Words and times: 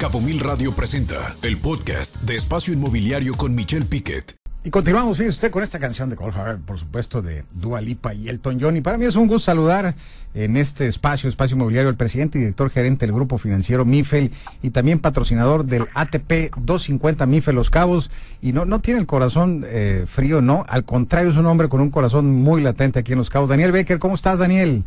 Cabo 0.00 0.22
Mil 0.22 0.40
Radio 0.40 0.72
presenta 0.72 1.36
el 1.42 1.58
podcast 1.58 2.22
de 2.22 2.34
Espacio 2.34 2.72
Inmobiliario 2.72 3.34
con 3.34 3.54
Michelle 3.54 3.84
Piquet. 3.84 4.34
Y 4.64 4.70
continuamos, 4.70 5.18
fíjese 5.18 5.36
usted, 5.36 5.50
con 5.50 5.62
esta 5.62 5.78
canción 5.78 6.08
de 6.08 6.16
Cole 6.16 6.32
por 6.64 6.78
supuesto, 6.78 7.20
de 7.20 7.44
Dua 7.52 7.82
Lipa 7.82 8.14
y 8.14 8.30
Elton 8.30 8.56
John. 8.58 8.78
Y 8.78 8.80
para 8.80 8.96
mí 8.96 9.04
es 9.04 9.14
un 9.14 9.26
gusto 9.26 9.40
saludar 9.40 9.94
en 10.32 10.56
este 10.56 10.86
espacio, 10.86 11.28
Espacio 11.28 11.54
Inmobiliario, 11.54 11.90
el 11.90 11.98
presidente 11.98 12.38
y 12.38 12.40
director 12.40 12.70
gerente 12.70 13.04
del 13.04 13.14
Grupo 13.14 13.36
Financiero 13.36 13.84
MIFEL 13.84 14.30
y 14.62 14.70
también 14.70 15.00
patrocinador 15.00 15.66
del 15.66 15.84
ATP 15.92 16.56
250 16.56 17.26
MIFEL 17.26 17.54
Los 17.54 17.68
Cabos. 17.68 18.10
Y 18.40 18.54
no, 18.54 18.64
no 18.64 18.80
tiene 18.80 19.00
el 19.00 19.06
corazón 19.06 19.66
eh, 19.66 20.04
frío, 20.06 20.40
no. 20.40 20.64
Al 20.70 20.86
contrario, 20.86 21.28
es 21.28 21.36
un 21.36 21.44
hombre 21.44 21.68
con 21.68 21.82
un 21.82 21.90
corazón 21.90 22.32
muy 22.32 22.62
latente 22.62 23.00
aquí 23.00 23.12
en 23.12 23.18
Los 23.18 23.28
Cabos. 23.28 23.50
Daniel 23.50 23.70
Becker, 23.70 23.98
¿cómo 23.98 24.14
estás, 24.14 24.38
Daniel? 24.38 24.82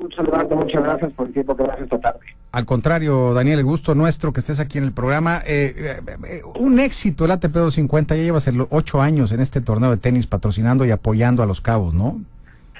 Un 0.00 0.10
saludo, 0.10 0.56
muchas 0.56 0.82
gracias 0.82 1.12
por 1.12 1.28
el 1.28 1.32
tiempo 1.32 1.56
que 1.56 1.62
das 1.62 1.78
esta 1.78 2.00
tarde. 2.00 2.39
Al 2.52 2.66
contrario, 2.66 3.32
Daniel, 3.32 3.60
el 3.60 3.64
gusto 3.64 3.94
nuestro 3.94 4.32
que 4.32 4.40
estés 4.40 4.58
aquí 4.58 4.78
en 4.78 4.84
el 4.84 4.92
programa. 4.92 5.38
Eh, 5.46 5.74
eh, 5.76 6.16
eh, 6.28 6.42
un 6.58 6.80
éxito 6.80 7.24
el 7.24 7.30
ATP 7.30 7.52
250, 7.52 8.16
ya 8.16 8.22
llevas 8.22 8.50
ocho 8.70 9.00
años 9.00 9.30
en 9.30 9.40
este 9.40 9.60
torneo 9.60 9.90
de 9.90 9.98
tenis 9.98 10.26
patrocinando 10.26 10.84
y 10.84 10.90
apoyando 10.90 11.42
a 11.42 11.46
los 11.46 11.60
cabos, 11.60 11.94
¿no? 11.94 12.20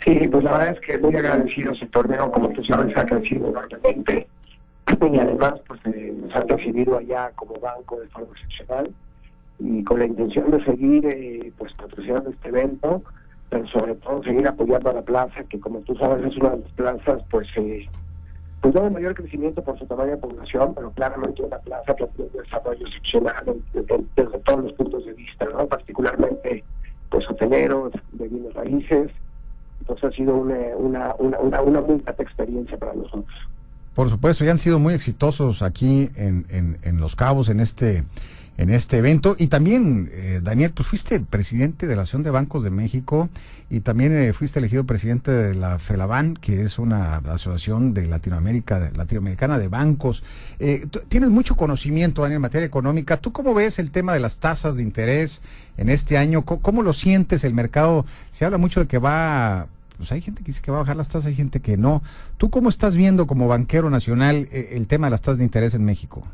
Sí, 0.05 0.19
pues 0.31 0.43
la 0.43 0.53
verdad 0.53 0.75
es 0.75 0.81
que 0.81 0.99
muy 0.99 1.15
agradecido 1.15 1.73
ese 1.73 1.87
torneo, 1.87 2.33
como 2.33 2.49
tú 2.51 2.65
sabes, 2.65 2.97
ha 2.97 3.05
crecido 3.05 3.49
enormemente. 3.49 4.27
Y 4.89 5.19
además, 5.19 5.55
pues 5.69 5.81
nos 5.85 6.35
han 6.35 6.49
recibido 6.49 6.99
allá 6.99 7.31
como 7.37 7.55
banco 7.61 8.01
de 8.01 8.09
forma 8.09 8.29
excepcional 8.35 8.91
y 9.61 9.85
con 9.85 10.01
la 10.01 10.07
intención 10.07 10.51
de 10.51 10.65
seguir 10.65 11.53
pues 11.57 11.73
patrocinando 11.75 12.31
este 12.31 12.49
evento 12.49 13.03
pero 13.51 13.67
sobre 13.67 13.97
todo 13.97 14.23
seguir 14.23 14.47
apoyando 14.47 14.91
a 14.91 14.95
la 14.95 15.03
plaza, 15.03 15.43
que 15.49 15.59
como 15.59 15.81
tú 15.81 15.95
sabes 15.97 16.25
es 16.25 16.37
una 16.39 16.51
de 16.51 16.59
las 16.59 16.73
plazas, 16.73 17.23
pues, 17.31 17.49
eh, 17.57 17.87
pues 18.61 18.75
no 18.75 18.91
mayor 18.91 19.15
crecimiento 19.15 19.63
por 19.63 19.79
su 19.79 19.87
tamaño 19.87 20.13
de 20.13 20.17
población, 20.19 20.75
pero 20.75 20.91
claramente 20.91 21.43
una 21.43 21.59
plaza 21.59 21.95
que 21.95 22.07
tiene 22.09 22.31
un 22.35 22.43
desarrollo 22.43 22.87
excepcional 22.87 23.57
desde 23.73 24.39
todos 24.41 24.65
los 24.65 24.73
puntos 24.75 25.05
de 25.07 25.13
vista, 25.15 25.47
¿no? 25.47 25.67
particularmente 25.67 26.63
pues 27.09 27.29
hoteleros, 27.29 27.93
de 28.13 28.29
bienes 28.29 28.55
raíces, 28.55 29.11
entonces 29.81 30.05
ha 30.05 30.13
sido 30.13 30.37
una, 30.37 31.15
una, 31.19 31.61
una, 31.61 31.81
muy 31.81 31.99
grata 32.01 32.23
experiencia 32.23 32.77
para 32.77 32.93
nosotros. 32.95 33.35
Por 33.95 34.09
supuesto, 34.09 34.45
ya 34.45 34.53
han 34.53 34.59
sido 34.59 34.79
muy 34.79 34.95
exitosos 34.95 35.63
aquí 35.63 36.11
en, 36.15 36.45
en 36.51 37.01
Los 37.01 37.17
Cabos, 37.17 37.49
en 37.49 37.61
este 37.61 38.05
en 38.59 38.71
este 38.71 38.99
evento. 38.99 39.37
Y 39.39 39.47
también, 39.47 40.11
eh, 40.13 40.41
Daniel, 40.43 40.73
pues 40.73 40.89
fuiste 40.89 41.21
presidente 41.21 41.87
de 41.87 41.97
la 41.97 42.03
Asociación 42.03 42.23
de 42.25 42.31
Bancos 42.31 42.63
de 42.63 42.71
México 42.71 43.29
y 43.71 43.81
también 43.81 44.13
eh, 44.13 44.33
fuiste 44.33 44.59
elegido 44.59 44.85
presidente 44.85 45.31
de 45.31 45.55
la 45.55 45.79
FELABAN, 45.79 46.35
que 46.35 46.63
es 46.63 46.79
una 46.79 47.17
asociación 47.17 47.95
de 47.95 48.07
Latinoamérica, 48.07 48.91
latinoamericana 48.97 49.59
de 49.59 49.69
bancos. 49.69 50.25
Eh, 50.59 50.87
tienes 51.09 51.31
mucho 51.31 51.57
conocimiento, 51.57 52.23
Daniel, 52.23 52.37
en 52.37 52.43
materia 52.43 52.67
económica. 52.67 53.17
¿Tú 53.17 53.33
cómo 53.33 53.55
ves 53.55 53.79
el 53.79 53.93
tema 53.93 54.13
de 54.13 54.21
las 54.21 54.39
tasas 54.39 54.77
de 54.77 54.83
interés 54.83 55.41
en 55.77 55.89
este 55.89 56.19
año? 56.19 56.43
¿Cómo, 56.43 56.83
lo 56.83 56.93
sientes 56.93 57.45
el 57.45 57.55
mercado? 57.55 58.05
Se 58.31 58.45
habla 58.45 58.59
mucho 58.59 58.81
de 58.81 58.87
que 58.87 58.99
va 58.99 59.69
pues 59.99 60.13
hay 60.13 60.23
gente 60.23 60.41
que 60.43 60.47
dice 60.47 60.63
que 60.63 60.71
va 60.71 60.79
a 60.79 60.81
bajar 60.81 60.97
las 60.97 61.09
tasas, 61.09 61.27
hay 61.27 61.35
gente 61.35 61.61
que 61.61 61.77
no. 61.77 62.03
¿Tú 62.39 62.49
cómo 62.49 62.71
estás 62.71 62.97
viendo 62.97 63.27
como 63.27 63.49
banquero 63.49 63.91
nacional 63.91 64.49
el 64.51 64.87
tema 64.87 65.09
de 65.09 65.11
las 65.11 65.21
tasas 65.21 65.39
de 65.39 65.45
interés 65.45 65.75
en 65.75 65.85
México? 65.85 66.27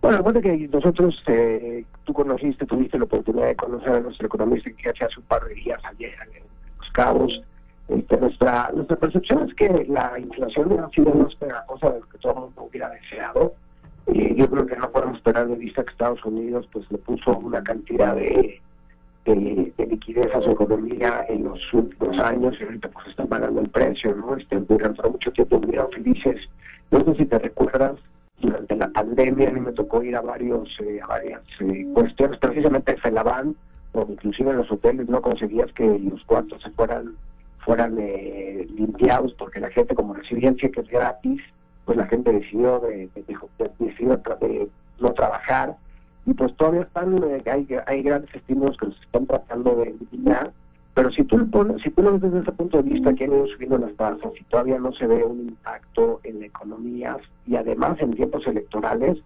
Bueno, 0.00 0.16
recuerda 0.18 0.40
que 0.40 0.68
nosotros, 0.68 1.22
eh, 1.26 1.84
tú 2.04 2.14
conociste, 2.14 2.64
tuviste 2.64 2.98
la 2.98 3.04
oportunidad 3.04 3.48
de 3.48 3.56
conocer 3.56 3.92
a 3.92 4.00
nuestro 4.00 4.26
economista 4.26 4.70
que 4.70 4.88
hace 4.88 5.20
un 5.20 5.26
par 5.26 5.44
de 5.44 5.52
ayer 5.52 5.78
en 5.98 6.42
Los 6.78 6.90
Cabos. 6.92 7.42
Este, 7.88 8.16
nuestra, 8.16 8.70
nuestra 8.74 8.96
percepción 8.96 9.48
es 9.48 9.54
que 9.54 9.84
la 9.88 10.18
inflación 10.18 10.78
ha 10.80 10.88
sido 10.90 11.12
más 11.12 11.34
pegajosa 11.34 11.90
de 11.90 12.00
lo 12.00 12.08
que 12.08 12.18
todo 12.18 12.32
el 12.32 12.40
mundo 12.40 12.62
hubiera 12.62 12.88
deseado. 12.90 13.52
y 14.06 14.34
yo 14.36 14.48
creo 14.48 14.66
que 14.66 14.76
no 14.76 14.90
podemos 14.90 15.16
esperar 15.16 15.48
de 15.48 15.56
vista 15.56 15.84
que 15.84 15.90
Estados 15.90 16.24
Unidos 16.24 16.66
pues 16.72 16.90
le 16.90 16.98
puso 16.98 17.36
una 17.38 17.62
cantidad 17.62 18.14
de, 18.14 18.60
de, 19.24 19.86
liquidez 19.86 20.34
a 20.34 20.40
su 20.40 20.50
economía 20.52 21.26
en 21.28 21.44
los 21.44 21.72
últimos 21.74 22.18
años 22.18 22.56
y 22.58 22.64
ahorita 22.64 22.88
pues 22.88 23.08
están 23.08 23.28
pagando 23.28 23.60
el 23.60 23.68
precio, 23.68 24.14
¿no? 24.14 24.36
Este, 24.36 24.56
durante 24.60 25.08
mucho 25.08 25.30
tiempo 25.32 25.56
hubieran 25.56 25.90
felices. 25.90 26.48
No 26.90 27.04
sé 27.04 27.14
si 27.16 27.26
te 27.26 27.38
recuerdas, 27.38 27.96
durante 28.40 28.76
la 28.76 28.88
pandemia 28.88 29.48
a 29.48 29.52
mí 29.52 29.60
me 29.60 29.72
tocó 29.72 30.02
ir 30.02 30.16
a 30.16 30.20
varios 30.20 30.68
eh, 30.80 31.00
a 31.02 31.06
varias 31.06 31.42
eh, 31.60 31.86
cuestiones. 31.94 32.38
Precisamente 32.38 32.92
en 32.92 32.98
Felaban 32.98 33.56
o 33.92 34.06
inclusive 34.08 34.50
en 34.50 34.58
los 34.58 34.70
hoteles 34.70 35.08
no 35.08 35.20
conseguías 35.20 35.72
que 35.72 35.98
los 35.98 36.24
cuartos 36.24 36.62
se 36.62 36.70
fueran 36.70 37.14
fueran 37.58 37.96
eh, 37.98 38.66
limpiados 38.74 39.34
porque 39.34 39.60
la 39.60 39.70
gente 39.70 39.94
como 39.94 40.14
recibían 40.14 40.56
cheques 40.56 40.88
gratis 40.88 41.40
pues 41.84 41.98
la 41.98 42.06
gente 42.06 42.32
decidió 42.32 42.78
de, 42.80 43.08
de, 43.14 44.68
no 45.00 45.12
trabajar. 45.12 45.76
Y 46.26 46.34
pues 46.34 46.54
todavía 46.56 46.82
están 46.82 47.20
hay, 47.46 47.66
hay 47.86 48.02
grandes 48.02 48.34
estímulos 48.34 48.76
que 48.76 48.86
nos 48.86 49.00
están 49.00 49.26
tratando 49.26 49.74
de 49.76 49.90
eliminar 49.90 50.52
pero 50.94 51.10
si 51.12 51.24
tú, 51.24 51.38
lo 51.38 51.46
pones, 51.46 51.82
si 51.82 51.90
tú 51.90 52.02
lo 52.02 52.12
ves 52.12 52.22
desde 52.22 52.40
ese 52.40 52.52
punto 52.52 52.82
de 52.82 52.90
vista 52.90 53.14
que 53.14 53.24
han 53.24 53.32
ido 53.32 53.46
subiendo 53.46 53.78
las 53.78 53.94
tasas 53.94 54.32
y 54.38 54.44
todavía 54.44 54.78
no 54.78 54.92
se 54.92 55.06
ve 55.06 55.22
un 55.24 55.40
impacto 55.40 56.20
en 56.24 56.40
la 56.40 56.46
economía 56.46 57.16
y 57.46 57.56
además 57.56 57.96
en 58.00 58.14
tiempos 58.14 58.46
electorales, 58.46 59.18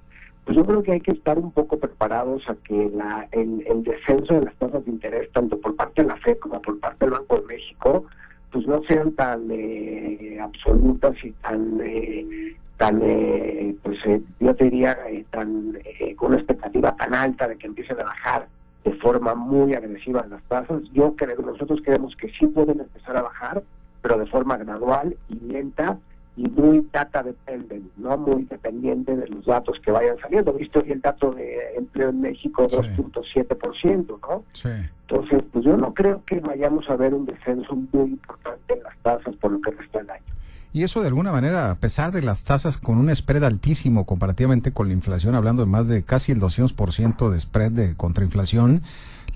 pues 0.45 0.59
yo 0.59 0.65
creo 0.67 0.83
que 0.83 0.93
hay 0.93 1.01
que 1.01 1.13
estar 1.13 1.39
un 1.39 1.51
poco 1.53 1.79
preparados 1.79 2.43
a 2.49 2.55
que 2.57 2.91
la, 2.95 3.27
el, 3.33 3.65
el 3.67 3.83
descenso 3.83 4.35
de 4.35 4.45
las 4.45 4.55
tasas 4.57 4.85
de 4.85 4.91
interés, 4.91 5.31
tanto 5.33 5.59
por 5.59 5.75
parte 5.75 6.03
de 6.03 6.09
la 6.09 6.17
FED 6.17 6.39
como 6.39 6.61
por 6.61 6.79
parte 6.81 7.07
del 7.07 7.15
Banco 7.15 7.41
de 7.41 7.47
México, 7.47 8.05
pues 8.53 8.67
no 8.67 8.83
sean 8.85 9.13
tan 9.13 9.49
eh, 9.51 10.39
absolutas 10.41 11.17
y 11.25 11.33
tan, 11.33 11.81
eh, 11.83 12.55
tan 12.77 13.01
eh, 13.03 13.75
pues 13.83 13.99
yo 14.39 14.55
te 14.55 14.65
diría, 14.65 14.97
tan 15.31 15.79
con 16.17 16.29
una 16.29 16.37
expectativa 16.37 16.95
tan 16.95 17.15
alta 17.15 17.49
de 17.49 17.57
que 17.57 17.67
empiecen 17.67 17.99
a 18.01 18.05
bajar 18.05 18.47
de 18.85 18.93
forma 18.95 19.35
muy 19.35 19.75
agresiva 19.75 20.27
las 20.27 20.43
tasas. 20.45 20.83
Yo 20.93 21.17
creo, 21.17 21.41
nosotros 21.41 21.81
creemos 21.83 22.15
que 22.17 22.31
sí 22.39 22.47
pueden 22.47 22.81
empezar 22.81 23.17
a 23.17 23.23
bajar, 23.23 23.63
pero 24.03 24.19
de 24.19 24.27
forma 24.27 24.57
gradual 24.59 25.17
y 25.29 25.37
lenta 25.47 25.99
y 26.37 26.49
muy 26.49 26.87
data 26.93 27.23
dependent, 27.23 27.97
no 27.97 28.19
muy 28.19 28.45
dependiente 28.45 29.17
de 29.17 29.29
los 29.29 29.47
datos 29.47 29.79
que 29.81 29.93
vayan 29.93 30.19
saliendo. 30.19 30.53
Visto 30.53 30.81
hoy 30.81 30.93
el 30.93 31.01
dato 31.01 31.31
de 31.33 31.77
empleo 31.77 32.11
en 32.11 32.21
México, 32.21 32.67
2.7%, 32.67 34.19
¿no? 34.21 34.45
Sí. 34.53 34.69
Entonces, 35.09 35.45
pues 35.53 35.65
yo 35.65 35.77
no 35.77 35.95
creo 35.95 36.23
que 36.27 36.41
vayamos 36.41 36.89
a 36.91 36.97
ver 36.97 37.15
un 37.15 37.25
descenso 37.25 37.77
muy 37.93 38.11
importante 38.11 38.75
en 38.75 38.83
las 38.83 38.97
tasas 38.99 39.37
por 39.37 39.53
lo 39.53 39.61
que 39.61 39.71
resta 39.71 40.01
el 40.01 40.11
año. 40.11 40.34
Y 40.75 40.83
eso 40.83 41.01
de 41.01 41.07
alguna 41.07 41.31
manera, 41.31 41.71
a 41.71 41.77
pesar 41.77 42.11
de 42.11 42.21
las 42.21 42.45
tasas 42.45 42.79
con 42.79 42.99
un 42.99 43.15
spread 43.15 43.45
altísimo 43.45 44.05
comparativamente 44.05 44.73
con 44.73 44.89
la 44.89 44.93
inflación, 44.93 45.37
hablando 45.37 45.65
de 45.65 45.71
más 45.71 45.87
de 45.87 46.03
casi 46.03 46.33
el 46.33 46.41
200% 46.41 47.31
de 47.31 47.39
spread 47.39 47.71
de 47.71 47.95
contrainflación, 47.95 48.83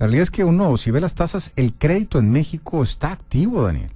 la 0.00 0.06
realidad 0.06 0.25
es 0.25 0.32
que 0.32 0.43
uno, 0.43 0.76
si 0.76 0.91
ve 0.91 1.00
las 1.00 1.15
tasas, 1.15 1.53
el 1.54 1.75
crédito 1.75 2.19
en 2.19 2.32
México 2.32 2.82
está 2.82 3.12
activo, 3.12 3.62
Daniel. 3.62 3.93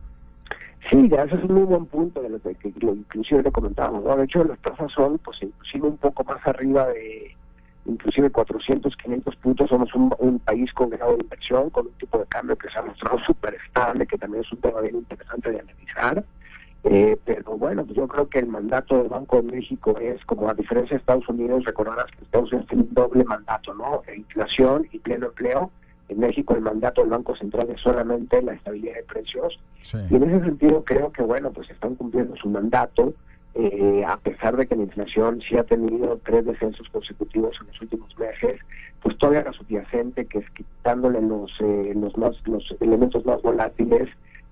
Sí, 0.89 1.11
ese 1.13 1.35
es 1.35 1.43
un 1.43 1.55
muy 1.55 1.65
buen 1.65 1.87
punto 1.87 2.23
de 2.23 2.29
lo 2.29 2.41
que, 2.41 2.57
lo, 2.79 2.95
inclusive 2.95 3.43
le 3.43 3.51
comentábamos. 3.51 4.05
De 4.05 4.23
hecho, 4.23 4.45
las 4.45 4.61
tasas 4.61 4.93
son, 4.93 5.19
pues, 5.19 5.43
inclusive 5.43 5.89
un 5.89 5.97
poco 5.97 6.23
más 6.23 6.47
arriba 6.47 6.87
de, 6.91 7.35
inclusive 7.87 8.31
400, 8.31 8.97
500 8.97 9.35
puntos. 9.35 9.69
Somos 9.69 9.93
un, 9.97 10.15
un 10.21 10.39
país 10.39 10.73
con 10.75 10.91
grado 10.91 11.17
de 11.17 11.25
inversión, 11.25 11.71
con 11.71 11.87
un 11.87 11.93
tipo 11.95 12.19
de 12.19 12.27
cambio 12.27 12.55
que 12.55 12.69
se 12.69 12.79
ha 12.79 12.83
mostrado 12.83 13.19
súper 13.19 13.55
estable, 13.67 14.07
que 14.07 14.17
también 14.17 14.45
es 14.45 14.53
un 14.53 14.59
tema 14.59 14.81
bien 14.81 14.95
interesante 14.95 15.51
de 15.51 15.59
analizar. 15.59 16.25
Eh, 16.85 17.17
pero 17.25 17.57
bueno, 17.57 17.87
yo 17.87 18.09
creo 18.09 18.29
que 18.29 18.41
el 18.41 18.49
mandato 18.49 18.99
del 18.99 19.09
Banco 19.09 19.37
de 19.37 19.53
México 19.53 19.97
es, 20.01 20.25
como 20.25 20.49
a 20.49 20.55
diferencia 20.55 20.97
de 20.97 21.01
Estados 21.01 21.29
Unidos, 21.29 21.65
recordarás 21.65 22.07
que 22.07 22.25
Estados 22.25 22.51
Unidos 22.51 22.69
tiene 22.69 22.85
un 22.85 22.95
doble 22.95 23.25
mandato, 23.25 23.73
¿no? 23.75 24.03
Inflación 24.17 24.89
y 24.91 24.99
pleno 24.99 25.27
empleo. 25.27 25.71
En 26.09 26.19
México 26.19 26.55
el 26.55 26.61
mandato 26.61 27.01
del 27.01 27.11
Banco 27.11 27.37
Central 27.37 27.71
es 27.71 27.81
solamente 27.81 28.43
la 28.43 28.55
estabilidad 28.55 28.97
de 28.97 29.05
precios. 29.05 29.59
Y 30.11 30.17
en 30.17 30.23
ese 30.25 30.45
sentido 30.45 30.83
creo 30.85 31.13
que, 31.13 31.23
bueno, 31.23 31.53
pues 31.53 31.71
están 31.71 31.95
cumpliendo 31.95 32.35
su 32.37 32.49
mandato, 32.49 33.15
eh, 33.55 34.05
a 34.07 34.17
pesar 34.17 34.57
de 34.57 34.67
que 34.67 34.75
la 34.75 34.83
inflación 34.83 35.41
sí 35.41 35.57
ha 35.57 35.65
tenido 35.65 36.19
tres 36.25 36.45
descensos 36.45 36.89
consecutivos 36.89 37.57
en 37.61 37.69
los 37.69 37.81
últimos 37.81 38.19
meses, 38.19 38.61
pues 39.03 39.17
todavía 39.19 39.45
la 39.45 39.53
subyacente, 39.53 40.27
que 40.27 40.39
es 40.39 40.51
quitándole 40.51 41.21
los, 41.21 41.51
eh, 41.61 41.93
los, 41.95 42.17
más, 42.17 42.37
los 42.47 42.75
elementos 42.81 43.25
más 43.25 43.41
volátiles, 43.43 44.09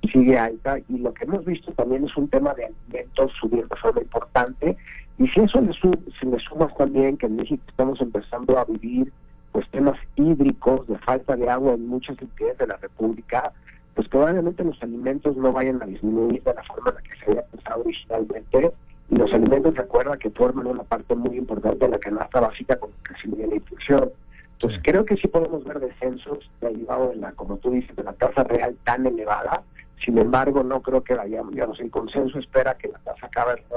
sigue 0.08 0.38
alta 0.38 0.78
y 0.88 0.98
lo 0.98 1.12
que 1.12 1.24
hemos 1.24 1.44
visto 1.44 1.72
también 1.72 2.04
es 2.04 2.16
un 2.16 2.28
tema 2.28 2.54
de 2.54 2.66
alimentos 2.66 3.32
subir 3.40 3.66
de 3.66 3.76
forma 3.76 4.00
importante. 4.00 4.76
Y 5.18 5.28
si 5.28 5.40
eso 5.40 5.60
le, 5.60 5.72
si 5.72 6.26
le 6.26 6.38
sumas 6.38 6.74
también 6.76 7.16
que 7.16 7.26
en 7.26 7.36
México 7.36 7.62
estamos 7.68 8.00
empezando 8.00 8.58
a 8.58 8.64
vivir 8.64 9.12
pues 9.52 9.68
temas 9.70 9.98
hídricos 10.16 10.86
de 10.86 10.96
falta 10.98 11.36
de 11.36 11.50
agua 11.50 11.74
en 11.74 11.86
muchas 11.86 12.20
entidades 12.20 12.58
de 12.58 12.66
la 12.68 12.76
República, 12.76 13.52
pues 13.94 14.08
probablemente 14.08 14.64
los 14.64 14.80
alimentos 14.82 15.36
no 15.36 15.52
vayan 15.52 15.82
a 15.82 15.86
disminuir 15.86 16.42
de 16.42 16.54
la 16.54 16.62
forma 16.62 16.90
en 16.90 16.96
la 16.96 17.02
que 17.02 17.18
se 17.18 17.30
había 17.30 17.42
pensado 17.42 17.82
originalmente. 17.82 18.72
Y 19.10 19.16
los 19.16 19.32
alimentos 19.32 19.74
recuerda 19.74 20.16
que 20.16 20.30
forman 20.30 20.68
una 20.68 20.84
parte 20.84 21.16
muy 21.16 21.36
importante 21.36 21.84
de 21.84 21.90
la 21.90 21.98
canasta 21.98 22.40
básica 22.40 22.76
con 22.76 22.90
crecimiento 23.02 23.42
de 23.42 23.48
la 23.48 23.56
inflación. 23.56 24.10
Entonces 24.52 24.80
creo 24.84 25.04
que 25.04 25.16
sí 25.16 25.26
podemos 25.26 25.64
ver 25.64 25.80
descensos 25.80 26.48
derivados 26.60 27.14
de 27.14 27.16
la, 27.16 27.32
como 27.32 27.56
tú 27.56 27.70
dices, 27.70 27.96
de 27.96 28.04
la 28.04 28.12
tasa 28.12 28.44
real 28.44 28.76
tan 28.84 29.06
elevada, 29.06 29.62
sin 30.04 30.18
embargo, 30.18 30.62
no 30.62 30.80
creo 30.80 31.02
que 31.02 31.14
vayamos, 31.14 31.52
digamos, 31.52 31.80
el 31.80 31.90
consenso 31.90 32.38
espera 32.38 32.74
que 32.74 32.88
la 32.88 32.98
tasa 32.98 33.26
acabe 33.26 33.62
en 33.70 33.76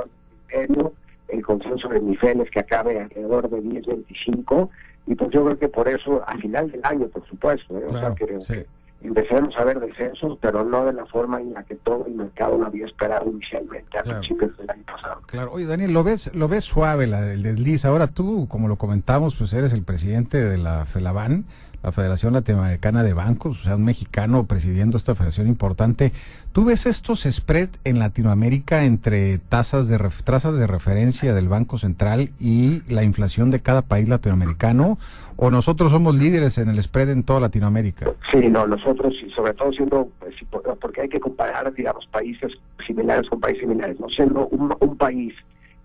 el 0.59 0.67
medio 0.69 0.93
el 1.33 1.43
consenso 1.43 1.89
de 1.89 1.99
niveles 1.99 2.49
que 2.51 2.59
acabe 2.59 2.99
alrededor 2.99 3.49
de 3.49 3.61
10.25 3.61 4.69
y 5.07 5.15
pues 5.15 5.31
yo 5.31 5.43
creo 5.43 5.57
que 5.57 5.67
por 5.67 5.87
eso 5.87 6.23
al 6.27 6.39
final 6.39 6.71
del 6.71 6.81
año, 6.83 7.07
por 7.07 7.25
supuesto, 7.27 7.77
¿eh? 7.77 7.85
o 7.89 7.97
sea, 7.97 8.13
que, 8.15 8.65
empecemos 9.01 9.53
a 9.57 9.65
ver 9.65 9.79
descensos, 9.81 10.37
pero 10.39 10.63
no 10.63 10.85
de 10.85 10.93
la 10.93 11.05
forma 11.05 11.41
en 11.41 11.53
la 11.53 11.63
que 11.63 11.75
todo 11.75 12.05
el 12.05 12.13
mercado 12.13 12.57
lo 12.57 12.67
había 12.67 12.85
esperado 12.85 13.29
inicialmente 13.29 13.97
a 13.97 14.03
principios 14.03 14.55
del 14.57 14.69
año 14.69 14.83
pasado. 14.85 15.21
Claro, 15.25 15.51
oye 15.51 15.65
Daniel, 15.65 15.91
lo 15.91 16.03
ves, 16.03 16.33
lo 16.33 16.47
ves 16.47 16.63
suave 16.63 17.05
la, 17.07 17.33
el 17.33 17.43
desliz. 17.43 17.83
Ahora 17.83 18.07
tú, 18.07 18.47
como 18.47 18.69
lo 18.69 18.77
comentamos, 18.77 19.35
pues 19.35 19.53
eres 19.53 19.73
el 19.73 19.83
presidente 19.83 20.41
de 20.41 20.57
la 20.57 20.85
FELABAN 20.85 21.45
la 21.83 21.91
Federación 21.91 22.33
Latinoamericana 22.33 23.03
de 23.03 23.13
Bancos, 23.13 23.61
o 23.61 23.63
sea, 23.63 23.75
un 23.75 23.83
mexicano 23.83 24.45
presidiendo 24.45 24.97
esta 24.97 25.15
federación 25.15 25.47
importante. 25.47 26.13
¿Tú 26.53 26.65
ves 26.65 26.85
estos 26.85 27.23
spread 27.29 27.69
en 27.83 27.99
Latinoamérica 27.99 28.85
entre 28.85 29.37
tasas 29.37 29.89
de, 29.89 29.99
tasas 30.23 30.55
de 30.55 30.65
referencia 30.65 31.33
del 31.33 31.49
Banco 31.49 31.77
Central 31.77 32.29
y 32.39 32.81
la 32.91 33.03
inflación 33.03 33.51
de 33.51 33.59
cada 33.59 33.81
país 33.81 34.07
latinoamericano? 34.07 34.97
¿O 35.35 35.51
nosotros 35.51 35.91
somos 35.91 36.15
líderes 36.15 36.57
en 36.57 36.69
el 36.69 36.81
spread 36.81 37.09
en 37.09 37.23
toda 37.23 37.41
Latinoamérica? 37.41 38.11
Sí, 38.31 38.49
no, 38.49 38.65
nosotros, 38.65 39.13
y 39.25 39.29
sobre 39.31 39.53
todo 39.53 39.73
siendo, 39.73 40.07
pues, 40.19 40.35
porque 40.79 41.01
hay 41.01 41.09
que 41.09 41.19
comparar, 41.19 41.73
digamos, 41.73 42.05
países 42.07 42.51
similares 42.85 43.29
con 43.29 43.41
países 43.41 43.61
similares, 43.61 43.99
no 43.99 44.07
siendo 44.09 44.47
un, 44.47 44.73
un 44.79 44.97
país 44.97 45.33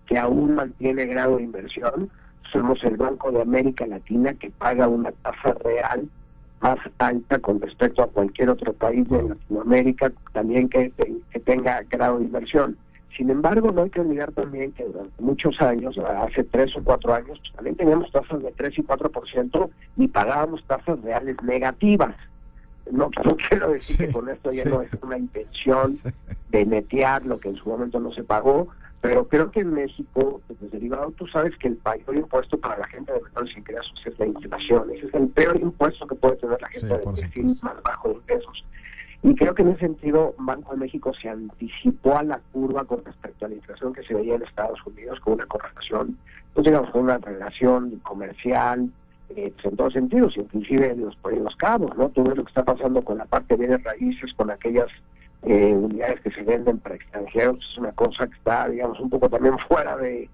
que 0.06 0.16
aún 0.16 0.54
mantiene 0.54 1.06
grado 1.06 1.38
de 1.38 1.44
inversión, 1.44 2.10
somos 2.52 2.82
el 2.84 2.96
Banco 2.96 3.30
de 3.30 3.42
América 3.42 3.86
Latina 3.86 4.34
que 4.34 4.50
paga 4.50 4.88
una 4.88 5.12
tasa 5.12 5.54
real 5.64 6.08
más 6.60 6.78
alta 6.98 7.38
con 7.38 7.60
respecto 7.60 8.02
a 8.02 8.08
cualquier 8.08 8.50
otro 8.50 8.72
país 8.72 9.08
de 9.08 9.22
Latinoamérica, 9.22 10.12
también 10.32 10.68
que, 10.68 10.92
tenga 11.44 11.82
grado 11.88 12.18
de 12.18 12.24
inversión. 12.24 12.76
Sin 13.16 13.30
embargo, 13.30 13.72
no 13.72 13.82
hay 13.82 13.90
que 13.90 14.00
olvidar 14.00 14.32
también 14.32 14.72
que 14.72 14.84
durante 14.84 15.22
muchos 15.22 15.60
años, 15.60 15.96
hace 15.98 16.44
tres 16.44 16.76
o 16.76 16.82
cuatro 16.82 17.14
años, 17.14 17.38
pues, 17.38 17.52
también 17.54 17.76
teníamos 17.76 18.10
tasas 18.12 18.42
de 18.42 18.52
3 18.52 18.78
y 18.78 18.82
4% 18.82 19.70
y 19.96 20.08
pagábamos 20.08 20.62
tasas 20.64 21.00
reales 21.02 21.36
negativas. 21.42 22.14
No, 22.90 23.10
quiero 23.48 23.70
decir 23.70 23.96
que 23.96 24.12
con 24.12 24.28
esto 24.28 24.50
ya 24.50 24.64
no 24.64 24.82
es 24.82 24.90
una 25.02 25.18
intención 25.18 25.98
de 26.50 26.66
netear 26.66 27.24
lo 27.24 27.38
que 27.40 27.48
en 27.48 27.56
su 27.56 27.68
momento 27.68 27.98
no 27.98 28.12
se 28.12 28.24
pagó, 28.24 28.68
pero 29.00 29.28
creo 29.28 29.50
que 29.50 29.60
en 29.60 29.74
México, 29.74 30.40
desde 30.48 30.68
derivado, 30.68 31.12
tú 31.12 31.26
sabes 31.28 31.56
que 31.58 31.68
el 31.68 31.78
mayor 31.84 32.16
impuesto 32.16 32.58
para 32.58 32.78
la 32.78 32.86
gente 32.88 33.12
de 33.12 33.22
menores 33.22 33.56
ingresos 33.56 33.94
es 34.04 34.18
la 34.18 34.26
inflación. 34.26 34.90
Ese 34.90 35.06
es 35.06 35.14
el 35.14 35.28
peor 35.28 35.56
impuesto 35.60 36.06
que 36.06 36.16
puede 36.16 36.36
tener 36.36 36.60
la 36.60 36.68
gente 36.68 36.86
de 36.86 37.02
ingresos 37.04 37.62
más 37.62 37.82
bajo 37.82 38.08
de 38.08 38.14
ingresos. 38.16 38.64
Y 39.22 39.34
creo 39.34 39.54
que 39.54 39.62
en 39.62 39.68
ese 39.70 39.80
sentido, 39.80 40.34
Banco 40.38 40.72
de 40.72 40.78
México 40.78 41.12
se 41.20 41.28
anticipó 41.28 42.16
a 42.16 42.22
la 42.22 42.40
curva 42.52 42.84
con 42.84 43.04
respecto 43.04 43.46
a 43.46 43.48
la 43.48 43.56
inflación 43.56 43.92
que 43.92 44.02
se 44.02 44.14
veía 44.14 44.34
en 44.34 44.42
Estados 44.42 44.78
Unidos, 44.86 45.18
con 45.20 45.34
una 45.34 45.46
correlación, 45.46 46.16
pues 46.54 46.64
digamos, 46.64 46.90
con 46.90 47.02
una 47.02 47.18
relación 47.18 47.98
comercial, 48.00 48.90
eh, 49.30 49.52
pues, 49.54 49.66
en 49.66 49.76
todos 49.76 49.92
sentidos, 49.92 50.36
inclusive 50.36 50.90
en 50.90 51.04
los, 51.04 51.16
en 51.30 51.44
los 51.44 51.56
cabos, 51.56 51.96
¿no? 51.96 52.08
Tú 52.10 52.24
ves 52.24 52.36
lo 52.36 52.44
que 52.44 52.50
está 52.50 52.64
pasando 52.64 53.02
con 53.02 53.18
la 53.18 53.26
parte 53.26 53.54
de 53.54 53.66
bienes 53.66 53.84
raíces, 53.84 54.32
con 54.34 54.50
aquellas 54.50 54.88
eh, 55.42 55.72
unidades 55.72 56.20
que 56.20 56.30
se 56.30 56.42
venden 56.42 56.78
para 56.78 56.96
extranjeros, 56.96 57.58
es 57.58 57.78
una 57.78 57.92
cosa 57.92 58.26
que 58.26 58.34
está, 58.34 58.68
digamos, 58.68 58.98
un 59.00 59.10
poco 59.10 59.28
también 59.28 59.56
fuera 59.68 59.96
de, 59.96 60.28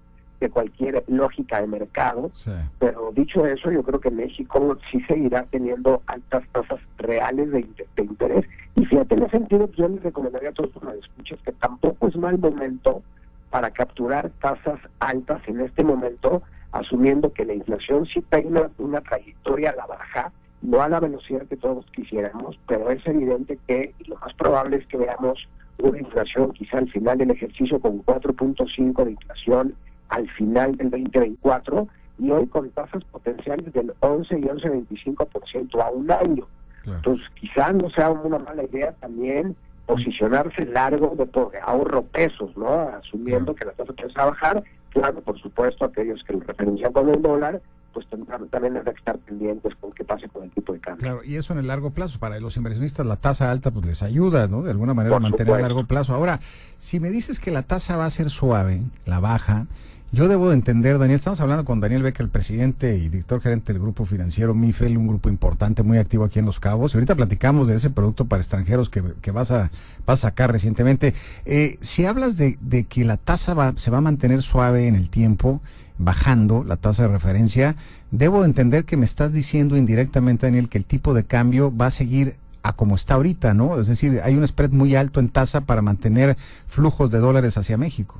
cualquier 0.53 1.03
lógica 1.07 1.59
de 1.59 1.65
mercado. 1.65 2.29
Pero 2.77 3.11
dicho 3.13 3.47
eso, 3.47 3.71
yo 3.71 3.81
creo 3.81 3.99
que 3.99 4.11
México 4.11 4.77
sí 4.91 5.01
seguirá 5.07 5.43
teniendo 5.49 6.03
altas 6.05 6.43
tasas 6.51 6.79
reales 6.99 7.49
de, 7.49 7.65
interés. 7.97 8.45
Y 8.75 8.85
fíjate, 8.85 9.15
en 9.15 9.23
ese 9.23 9.39
sentido, 9.39 9.65
pues, 9.65 9.77
yo 9.79 9.87
les 9.87 10.03
recomendaría 10.03 10.49
a 10.49 10.53
todos 10.53 10.69
los 10.83 10.93
escuchas 10.97 11.39
que 11.43 11.51
tampoco 11.53 12.09
es 12.09 12.15
mal 12.15 12.37
momento 12.37 13.01
para 13.49 13.71
capturar 13.71 14.29
tasas 14.39 14.79
altas 14.99 15.41
en 15.47 15.61
este 15.61 15.83
momento, 15.83 16.43
asumiendo 16.73 17.33
que 17.33 17.43
la 17.43 17.55
inflación 17.55 18.05
sí 18.05 18.23
tiene 18.29 18.49
una, 18.49 18.69
una 18.77 19.01
trayectoria 19.01 19.71
a 19.71 19.75
la 19.77 19.87
baja 19.87 20.31
no 20.65 20.81
a 20.81 20.89
la 20.89 20.99
velocidad 20.99 21.45
que 21.47 21.57
todos 21.57 21.85
quisiéramos, 21.91 22.59
pero 22.67 22.89
es 22.89 23.05
evidente 23.05 23.59
que 23.67 23.93
lo 24.07 24.17
más 24.17 24.33
probable 24.33 24.77
es 24.77 24.87
que 24.87 24.97
veamos 24.97 25.47
una 25.77 25.99
inflación 25.99 26.53
quizá 26.53 26.79
al 26.79 26.89
final 26.89 27.17
del 27.17 27.31
ejercicio 27.31 27.79
con 27.79 28.03
4.5 28.03 29.03
de 29.03 29.11
inflación 29.11 29.75
al 30.09 30.29
final 30.31 30.75
del 30.77 30.89
2024 30.89 31.87
y 32.19 32.31
hoy 32.31 32.47
con 32.47 32.69
tasas 32.71 33.03
potenciales 33.05 33.71
del 33.73 33.93
11 33.99 34.39
y 34.39 34.43
11.25% 34.43 35.81
a 35.81 35.89
un 35.89 36.11
año. 36.11 36.47
Entonces, 36.85 37.27
quizá 37.39 37.73
no 37.73 37.89
sea 37.89 38.11
una 38.11 38.37
mala 38.37 38.63
idea 38.63 38.91
también 38.93 39.55
posicionarse 39.85 40.65
largo 40.65 41.15
de 41.15 41.59
ahorro 41.59 42.03
pesos, 42.03 42.55
¿no? 42.55 42.89
Asumiendo 42.89 43.55
que 43.55 43.65
la 43.65 43.71
tasa 43.71 43.89
empieza 43.89 44.21
a 44.21 44.25
bajar, 44.27 44.63
claro, 44.89 45.21
por 45.21 45.39
supuesto, 45.39 45.85
aquellos 45.85 46.23
que 46.23 46.33
lo 46.33 46.39
referencian 46.41 46.93
con 46.93 47.09
el 47.09 47.21
dólar, 47.21 47.61
pues 47.95 48.05
también 48.51 48.75
hay 48.75 48.83
que 48.83 48.89
estar 48.89 49.17
pendientes 49.19 49.73
con 49.79 49.89
qué 49.93 50.03
pase 50.03 50.27
con 50.27 50.43
el 50.43 50.51
tipo 50.51 50.73
de 50.73 50.81
cambio. 50.81 50.99
Claro, 51.01 51.23
y 51.23 51.37
eso 51.37 51.53
en 51.53 51.59
el 51.59 51.67
largo 51.67 51.91
plazo, 51.91 52.19
para 52.19 52.37
los 52.41 52.57
inversionistas 52.57 53.05
la 53.05 53.15
tasa 53.15 53.49
alta 53.49 53.71
pues 53.71 53.85
les 53.85 54.03
ayuda, 54.03 54.49
¿no? 54.49 54.63
De 54.63 54.71
alguna 54.71 54.93
manera 54.93 55.15
a 55.15 55.19
mantener 55.21 55.53
a 55.53 55.61
largo 55.61 55.85
plazo. 55.85 56.13
Ahora, 56.13 56.41
si 56.77 56.99
me 56.99 57.09
dices 57.09 57.39
que 57.39 57.51
la 57.51 57.63
tasa 57.63 57.95
va 57.95 58.03
a 58.05 58.09
ser 58.09 58.29
suave, 58.29 58.81
la 59.05 59.21
baja, 59.21 59.67
yo 60.11 60.27
debo 60.27 60.53
entender, 60.53 60.97
Daniel, 60.97 61.17
estamos 61.17 61.39
hablando 61.41 61.65
con 61.65 61.79
Daniel 61.79 62.03
Becker, 62.03 62.25
el 62.25 62.29
presidente 62.29 62.95
y 62.97 63.09
director 63.09 63.41
gerente 63.41 63.73
del 63.73 63.81
grupo 63.81 64.05
financiero 64.05 64.53
MIFEL, 64.53 64.97
un 64.97 65.07
grupo 65.07 65.29
importante, 65.29 65.83
muy 65.83 65.97
activo 65.97 66.23
aquí 66.23 66.39
en 66.39 66.45
Los 66.45 66.59
Cabos. 66.59 66.93
Y 66.93 66.97
ahorita 66.97 67.15
platicamos 67.15 67.67
de 67.67 67.75
ese 67.75 67.89
producto 67.89 68.25
para 68.25 68.41
extranjeros 68.41 68.89
que, 68.89 69.31
vas, 69.31 69.51
a, 69.51 69.71
vas 70.05 70.19
a 70.19 70.29
sacar 70.29 70.51
recientemente. 70.51 71.13
Eh, 71.45 71.77
si 71.81 72.05
hablas 72.05 72.37
de, 72.37 72.57
de 72.61 72.85
que 72.85 73.03
la 73.03 73.17
tasa 73.17 73.53
va, 73.53 73.73
se 73.75 73.91
va 73.91 73.97
a 73.97 74.01
mantener 74.01 74.41
suave 74.41 74.87
en 74.87 74.95
el 74.95 75.09
tiempo, 75.09 75.61
bajando 75.97 76.63
la 76.63 76.77
tasa 76.77 77.03
de 77.03 77.09
referencia, 77.09 77.75
debo 78.11 78.45
entender 78.45 78.85
que 78.85 78.97
me 78.97 79.05
estás 79.05 79.33
diciendo 79.33 79.77
indirectamente, 79.77 80.45
Daniel, 80.45 80.69
que 80.69 80.77
el 80.77 80.85
tipo 80.85 81.13
de 81.13 81.25
cambio 81.25 81.75
va 81.75 81.87
a 81.87 81.91
seguir 81.91 82.35
a 82.63 82.73
como 82.73 82.95
está 82.95 83.15
ahorita, 83.15 83.53
¿no? 83.53 83.79
Es 83.79 83.87
decir, 83.87 84.21
hay 84.23 84.35
un 84.35 84.47
spread 84.47 84.71
muy 84.71 84.95
alto 84.95 85.19
en 85.19 85.29
tasa 85.29 85.61
para 85.61 85.81
mantener 85.81 86.35
flujos 86.67 87.11
de 87.11 87.19
dólares 87.19 87.57
hacia 87.57 87.77
México. 87.77 88.19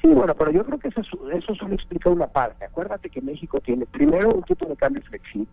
Sí, 0.00 0.08
bueno, 0.08 0.34
pero 0.34 0.50
yo 0.52 0.64
creo 0.64 0.78
que 0.78 0.88
eso, 0.88 1.00
eso 1.32 1.54
solo 1.54 1.74
explica 1.74 2.08
una 2.10 2.28
parte. 2.28 2.64
Acuérdate 2.64 3.10
que 3.10 3.20
México 3.20 3.60
tiene 3.60 3.84
primero 3.86 4.30
un 4.30 4.42
tipo 4.44 4.66
de 4.66 4.76
cambio 4.76 5.02
flexible, 5.02 5.48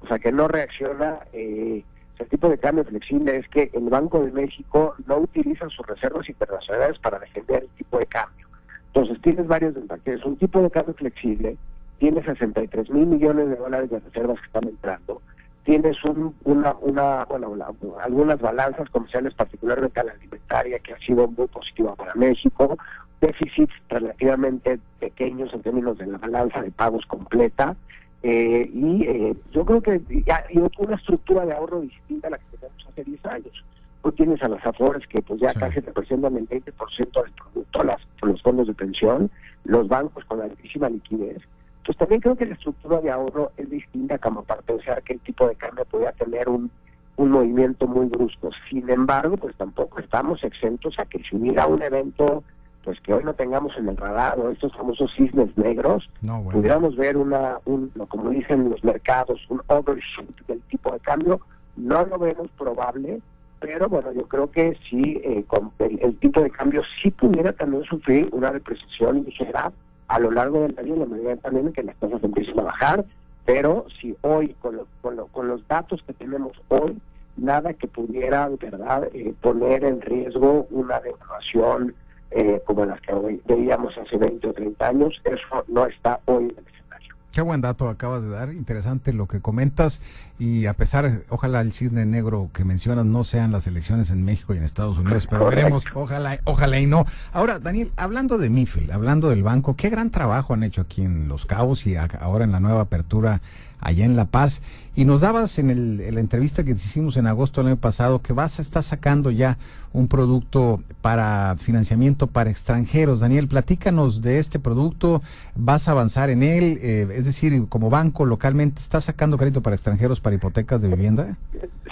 o 0.00 0.06
sea, 0.06 0.18
que 0.18 0.32
no 0.32 0.48
reacciona. 0.48 1.18
Eh, 1.32 1.84
el 2.18 2.28
tipo 2.28 2.48
de 2.48 2.58
cambio 2.58 2.84
flexible 2.84 3.36
es 3.36 3.48
que 3.48 3.70
el 3.72 3.88
Banco 3.90 4.20
de 4.24 4.30
México 4.30 4.94
no 5.06 5.18
utiliza 5.18 5.68
sus 5.68 5.84
reservas 5.86 6.28
internacionales 6.28 6.98
para 7.00 7.18
defender 7.18 7.64
el 7.64 7.68
tipo 7.70 7.98
de 7.98 8.06
cambio. 8.06 8.46
Entonces 8.86 9.20
tienes 9.22 9.48
varios 9.48 9.74
es 10.04 10.24
Un 10.24 10.36
tipo 10.36 10.62
de 10.62 10.70
cambio 10.70 10.94
flexible, 10.94 11.56
tienes 11.98 12.24
63 12.24 12.88
mil 12.90 13.06
millones 13.06 13.48
de 13.48 13.56
dólares 13.56 13.90
de 13.90 13.98
reservas 13.98 14.38
que 14.38 14.46
están 14.46 14.68
entrando, 14.68 15.20
tienes 15.64 16.02
un, 16.04 16.34
una, 16.44 16.74
una, 16.80 17.24
bueno, 17.24 17.56
algunas 18.02 18.40
balanzas 18.40 18.88
comerciales, 18.90 19.34
particularmente 19.34 19.98
a 19.98 20.04
la 20.04 20.12
alimentaria, 20.12 20.78
que 20.78 20.92
ha 20.92 20.98
sido 20.98 21.26
muy 21.26 21.48
positiva 21.48 21.96
para 21.96 22.14
México, 22.14 22.78
déficits 23.26 23.72
relativamente 23.88 24.78
pequeños 25.00 25.52
en 25.54 25.62
términos 25.62 25.98
de 25.98 26.06
la 26.06 26.18
balanza 26.18 26.62
de 26.62 26.70
pagos 26.70 27.06
completa, 27.06 27.76
eh, 28.22 28.70
y 28.72 29.04
eh, 29.04 29.34
yo 29.52 29.64
creo 29.66 29.82
que 29.82 29.90
hay 29.92 30.70
una 30.78 30.96
estructura 30.96 31.44
de 31.44 31.52
ahorro 31.52 31.80
distinta 31.80 32.28
a 32.28 32.30
la 32.30 32.38
que 32.38 32.44
teníamos 32.56 32.86
hace 32.88 33.04
10 33.04 33.26
años. 33.26 33.64
Tú 34.02 34.12
tienes 34.12 34.42
a 34.42 34.48
las 34.48 34.64
AFORES 34.66 35.06
que 35.08 35.22
pues 35.22 35.40
ya 35.40 35.52
casi 35.54 35.80
representan 35.80 36.36
el 36.36 36.48
20% 36.48 37.22
del 37.22 37.32
producto, 37.32 37.84
las, 37.84 38.00
los 38.22 38.42
fondos 38.42 38.66
de 38.66 38.74
pensión, 38.74 39.30
los 39.64 39.88
bancos 39.88 40.24
con 40.24 40.40
altísima 40.40 40.88
liquidez. 40.88 41.42
Pues 41.84 41.98
también 41.98 42.22
creo 42.22 42.36
que 42.36 42.46
la 42.46 42.54
estructura 42.54 43.00
de 43.00 43.10
ahorro 43.10 43.52
es 43.58 43.68
distinta 43.68 44.18
como 44.18 44.42
para 44.42 44.62
pensar 44.62 45.02
que 45.02 45.14
el 45.14 45.20
tipo 45.20 45.46
de 45.46 45.54
cambio 45.56 45.84
podría 45.84 46.12
tener 46.12 46.48
un, 46.48 46.70
un 47.16 47.30
movimiento 47.30 47.86
muy 47.86 48.06
brusco. 48.06 48.50
Sin 48.70 48.88
embargo, 48.88 49.36
pues 49.36 49.54
tampoco 49.56 50.00
estamos 50.00 50.42
exentos 50.44 50.98
a 50.98 51.04
que 51.04 51.22
si 51.22 51.36
hubiera 51.36 51.66
un 51.66 51.82
evento 51.82 52.42
pues 52.84 53.00
que 53.00 53.14
hoy 53.14 53.24
no 53.24 53.34
tengamos 53.34 53.76
en 53.78 53.88
el 53.88 53.96
radar 53.96 54.38
o 54.38 54.50
estos 54.50 54.72
famosos 54.76 55.10
cisnes 55.16 55.56
negros, 55.56 56.08
pudiéramos 56.52 56.96
ver 56.96 57.16
una, 57.16 57.58
un, 57.64 57.88
como 58.08 58.30
dicen 58.30 58.68
los 58.70 58.84
mercados, 58.84 59.40
un 59.48 59.62
overshoot 59.68 60.46
del 60.46 60.60
tipo 60.62 60.92
de 60.92 61.00
cambio, 61.00 61.40
no 61.76 62.04
lo 62.04 62.18
vemos 62.18 62.48
probable, 62.58 63.20
pero 63.60 63.88
bueno, 63.88 64.12
yo 64.12 64.28
creo 64.28 64.50
que 64.50 64.76
sí, 64.88 65.20
eh, 65.24 65.44
con 65.46 65.72
el, 65.78 66.16
tipo 66.18 66.42
de 66.42 66.50
cambio 66.50 66.82
sí 67.00 67.10
pudiera 67.10 67.52
también 67.52 67.82
sufrir 67.84 68.28
una 68.32 68.52
depreciación 68.52 69.24
ligera 69.24 69.72
a 70.08 70.18
lo 70.20 70.30
largo 70.30 70.60
del 70.60 70.78
año, 70.78 70.94
en 70.94 71.00
la 71.00 71.06
medida 71.06 71.36
también 71.36 71.68
en 71.68 71.72
que 71.72 71.82
las 71.82 71.96
cosas 71.96 72.22
empiecen 72.22 72.60
a 72.60 72.64
bajar, 72.64 73.04
pero 73.46 73.86
si 74.00 74.14
hoy, 74.20 74.54
con, 74.60 74.80
con, 75.00 75.16
con 75.28 75.48
los 75.48 75.66
datos 75.66 76.02
que 76.06 76.12
tenemos 76.12 76.52
hoy, 76.68 77.00
nada 77.36 77.72
que 77.72 77.88
pudiera, 77.88 78.48
verdad, 78.48 79.08
eh, 79.14 79.34
poner 79.40 79.84
en 79.84 80.00
riesgo 80.02 80.66
una 80.70 81.00
devaluación 81.00 81.94
eh, 82.34 82.60
como 82.66 82.84
las 82.84 83.00
que 83.00 83.12
hoy 83.12 83.40
veíamos 83.46 83.96
hace 83.96 84.16
20 84.16 84.48
o 84.48 84.52
30 84.52 84.86
años, 84.86 85.22
eso 85.24 85.64
no 85.68 85.86
está 85.86 86.18
hoy 86.24 86.44
en 86.44 86.50
el 86.50 86.66
escenario. 86.66 87.14
Qué 87.30 87.40
buen 87.42 87.60
dato 87.60 87.88
acabas 87.88 88.22
de 88.22 88.30
dar, 88.30 88.52
interesante 88.52 89.12
lo 89.12 89.28
que 89.28 89.40
comentas 89.40 90.00
y 90.36 90.66
a 90.66 90.74
pesar, 90.74 91.22
ojalá 91.28 91.60
el 91.60 91.72
cisne 91.72 92.06
negro 92.06 92.50
que 92.52 92.64
mencionas 92.64 93.06
no 93.06 93.22
sean 93.22 93.52
las 93.52 93.68
elecciones 93.68 94.10
en 94.10 94.24
México 94.24 94.52
y 94.52 94.58
en 94.58 94.64
Estados 94.64 94.98
Unidos, 94.98 95.28
pero 95.30 95.46
veremos, 95.46 95.84
ojalá, 95.94 96.38
ojalá 96.44 96.80
y 96.80 96.86
no. 96.86 97.04
Ahora, 97.32 97.60
Daniel, 97.60 97.92
hablando 97.96 98.36
de 98.36 98.50
MIFIL, 98.50 98.90
hablando 98.90 99.30
del 99.30 99.44
banco, 99.44 99.76
qué 99.76 99.88
gran 99.88 100.10
trabajo 100.10 100.54
han 100.54 100.64
hecho 100.64 100.80
aquí 100.80 101.02
en 101.02 101.28
Los 101.28 101.46
Cabos 101.46 101.86
y 101.86 101.94
ahora 101.96 102.44
en 102.44 102.50
la 102.50 102.58
nueva 102.58 102.80
apertura 102.80 103.40
allá 103.84 104.04
en 104.04 104.16
La 104.16 104.24
Paz. 104.24 104.62
Y 104.96 105.04
nos 105.04 105.20
dabas 105.20 105.58
en, 105.58 105.70
el, 105.70 106.14
la 106.14 106.20
entrevista 106.20 106.64
que 106.64 106.72
hicimos 106.72 107.16
en 107.16 107.26
agosto 107.26 107.60
del 107.60 107.72
año 107.72 107.80
pasado 107.80 108.22
que 108.22 108.32
vas 108.32 108.58
a 108.58 108.62
estar 108.62 108.82
sacando 108.82 109.30
ya 109.30 109.58
un 109.92 110.08
producto 110.08 110.80
para 111.00 111.56
financiamiento 111.56 112.26
para 112.26 112.50
extranjeros. 112.50 113.20
Daniel, 113.20 113.48
platícanos 113.48 114.22
de 114.22 114.38
este 114.38 114.58
producto. 114.58 115.22
¿Vas 115.54 115.88
a 115.88 115.92
avanzar 115.92 116.30
en 116.30 116.42
él? 116.42 116.78
Eh, 116.80 117.08
es 117.12 117.24
decir, 117.24 117.68
como 117.68 117.90
banco 117.90 118.24
localmente, 118.24 118.80
¿estás 118.80 119.04
sacando 119.04 119.36
crédito 119.36 119.62
para 119.62 119.76
extranjeros 119.76 120.20
para 120.20 120.36
hipotecas 120.36 120.80
de 120.82 120.88
vivienda? 120.88 121.36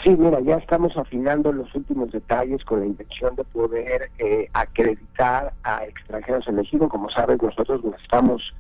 Sí, 0.05 0.17
mira, 0.17 0.41
ya 0.41 0.57
estamos 0.57 0.97
afinando 0.97 1.53
los 1.53 1.73
últimos 1.75 2.11
detalles 2.11 2.65
con 2.65 2.81
la 2.81 2.87
intención 2.87 3.37
de 3.37 3.45
poder 3.45 4.11
eh, 4.19 4.49
acreditar 4.53 5.53
a 5.63 5.85
extranjeros 5.85 6.47
en. 6.49 6.89
Como 6.89 7.11
sabes, 7.11 7.41
nosotros 7.41 7.85
no 7.85 7.95
estamos 8.03 8.55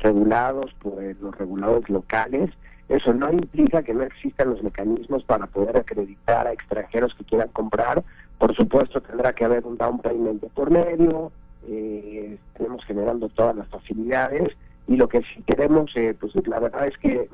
regulados 0.00 0.72
por 0.82 1.02
los 1.20 1.36
reguladores 1.36 1.88
locales 1.88 2.50
eso 2.88 3.14
no 3.14 3.32
implica 3.32 3.82
que 3.82 3.94
no 3.94 4.02
existan 4.02 4.50
los 4.50 4.62
mecanismos 4.62 5.24
para 5.24 5.46
poder 5.46 5.76
acreditar 5.76 6.46
a 6.46 6.52
extranjeros 6.52 7.14
que 7.14 7.24
quieran 7.24 7.48
comprar. 7.48 8.02
Por 8.38 8.54
supuesto, 8.54 9.00
tendrá 9.00 9.32
que 9.32 9.44
haber 9.44 9.64
un 9.64 9.76
down 9.76 10.00
payment 10.00 10.44
por 10.52 10.70
medio. 10.70 11.32
Eh, 11.66 12.36
tenemos 12.56 12.84
generando 12.84 13.28
todas 13.30 13.56
las 13.56 13.68
facilidades 13.68 14.54
y 14.86 14.96
lo 14.96 15.08
que 15.08 15.22
sí 15.22 15.42
queremos, 15.46 15.90
eh, 15.96 16.14
pues 16.18 16.34
la 16.46 16.60
verdad 16.60 16.86
es 16.86 16.98
que 16.98 17.26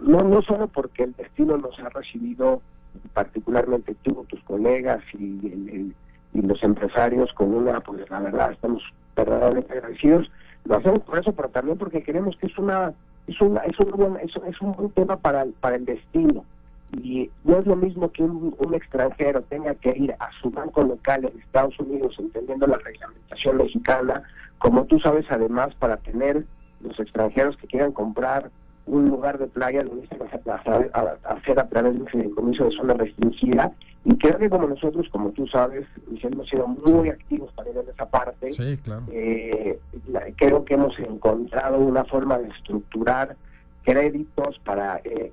no 0.00 0.20
no 0.20 0.42
solo 0.42 0.68
porque 0.68 1.02
el 1.02 1.12
destino 1.14 1.56
nos 1.56 1.76
ha 1.80 1.88
recibido 1.88 2.62
particularmente 3.12 3.96
tú, 4.02 4.24
tus 4.28 4.40
colegas 4.44 5.02
y, 5.18 5.92
y 6.34 6.42
los 6.42 6.62
empresarios 6.62 7.32
con 7.32 7.52
una, 7.52 7.80
pues 7.80 8.08
la 8.08 8.20
verdad 8.20 8.52
estamos 8.52 8.82
verdaderamente 9.16 9.72
agradecidos. 9.72 10.30
Lo 10.64 10.76
hacemos 10.76 11.00
por 11.00 11.18
eso, 11.18 11.32
pero 11.32 11.48
también 11.48 11.78
porque 11.78 12.02
queremos 12.02 12.36
que 12.36 12.46
es 12.46 12.58
una 12.58 12.92
es, 13.26 13.40
una, 13.40 13.60
es, 13.60 13.78
un, 13.78 13.90
buen, 13.92 14.16
es, 14.16 14.32
es 14.46 14.60
un 14.60 14.72
buen 14.72 14.90
tema 14.90 15.16
para, 15.16 15.46
para 15.60 15.76
el 15.76 15.84
destino. 15.84 16.44
Y 16.92 17.30
no 17.42 17.58
es 17.58 17.66
lo 17.66 17.74
mismo 17.74 18.12
que 18.12 18.22
un, 18.22 18.54
un, 18.56 18.74
extranjero 18.74 19.42
tenga 19.42 19.74
que 19.74 19.90
ir 19.96 20.12
a 20.20 20.30
su 20.40 20.50
banco 20.50 20.82
local 20.82 21.24
en 21.24 21.40
Estados 21.40 21.78
Unidos, 21.80 22.14
entendiendo 22.18 22.66
la 22.66 22.78
reglamentación 22.78 23.56
mexicana, 23.56 24.22
como 24.58 24.84
tú 24.84 25.00
sabes, 25.00 25.26
además, 25.28 25.74
para 25.74 25.96
tener 25.96 26.44
los 26.80 26.98
extranjeros 27.00 27.56
que 27.56 27.66
quieran 27.66 27.92
comprar 27.92 28.50
un 28.86 29.08
lugar 29.08 29.38
de 29.38 29.46
playa 29.46 29.82
lo 29.82 29.94
necesitan 29.94 30.28
hacer 30.28 31.58
a, 31.58 31.68
través 31.68 31.94
de 31.94 32.00
un 32.00 32.06
fideicomiso 32.06 32.64
de 32.64 32.70
zona 32.72 32.94
restringida. 32.94 33.72
Y 34.04 34.16
creo 34.18 34.38
que 34.38 34.50
como 34.50 34.68
nosotros, 34.68 35.08
como 35.10 35.30
tú 35.30 35.46
sabes, 35.46 35.86
hemos 36.22 36.48
sido 36.48 36.66
muy 36.66 37.08
activos 37.08 37.54
también 37.54 37.78
en 37.78 37.88
esa 37.88 38.06
parte. 38.06 38.52
Sí, 38.52 38.76
claro. 38.84 39.04
Eh, 39.10 39.78
creo 40.36 40.64
que 40.64 40.74
hemos 40.74 40.98
encontrado 40.98 41.78
una 41.78 42.04
forma 42.04 42.38
de 42.38 42.48
estructurar 42.48 43.36
créditos 43.84 44.58
para, 44.60 45.00
eh, 45.04 45.32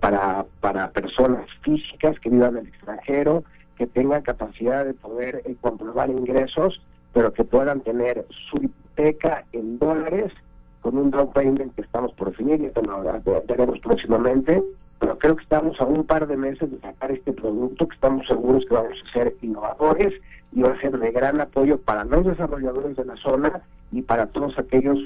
para, 0.00 0.46
para 0.60 0.90
personas 0.90 1.46
físicas 1.62 2.18
que 2.20 2.30
vivan 2.30 2.56
en 2.56 2.66
el 2.66 2.68
extranjero, 2.68 3.44
que 3.76 3.86
tengan 3.86 4.22
capacidad 4.22 4.84
de 4.84 4.94
poder 4.94 5.42
eh, 5.44 5.56
comprobar 5.60 6.10
ingresos, 6.10 6.80
pero 7.12 7.32
que 7.32 7.44
puedan 7.44 7.80
tener 7.80 8.26
su 8.50 8.56
hipoteca 8.56 9.44
en 9.52 9.78
dólares 9.78 10.32
con 10.84 10.98
un 10.98 11.10
down 11.10 11.32
payment 11.32 11.74
que 11.74 11.80
estamos 11.80 12.12
por 12.12 12.28
definir 12.28 12.60
y 12.60 12.70
lo 12.86 13.42
veremos 13.48 13.78
próximamente, 13.78 14.62
pero 15.00 15.18
creo 15.18 15.34
que 15.34 15.42
estamos 15.42 15.80
a 15.80 15.86
un 15.86 16.04
par 16.04 16.26
de 16.26 16.36
meses 16.36 16.70
de 16.70 16.78
sacar 16.80 17.10
este 17.10 17.32
producto 17.32 17.88
que 17.88 17.94
estamos 17.94 18.26
seguros 18.26 18.66
que 18.68 18.74
vamos 18.74 18.92
a 19.02 19.12
ser 19.14 19.34
innovadores 19.40 20.12
y 20.52 20.60
va 20.60 20.72
a 20.72 20.80
ser 20.82 20.98
de 20.98 21.10
gran 21.10 21.40
apoyo 21.40 21.78
para 21.78 22.04
los 22.04 22.26
desarrolladores 22.26 22.96
de 22.96 23.06
la 23.06 23.16
zona 23.16 23.62
y 23.92 24.02
para 24.02 24.26
todos 24.26 24.58
aquellos 24.58 24.98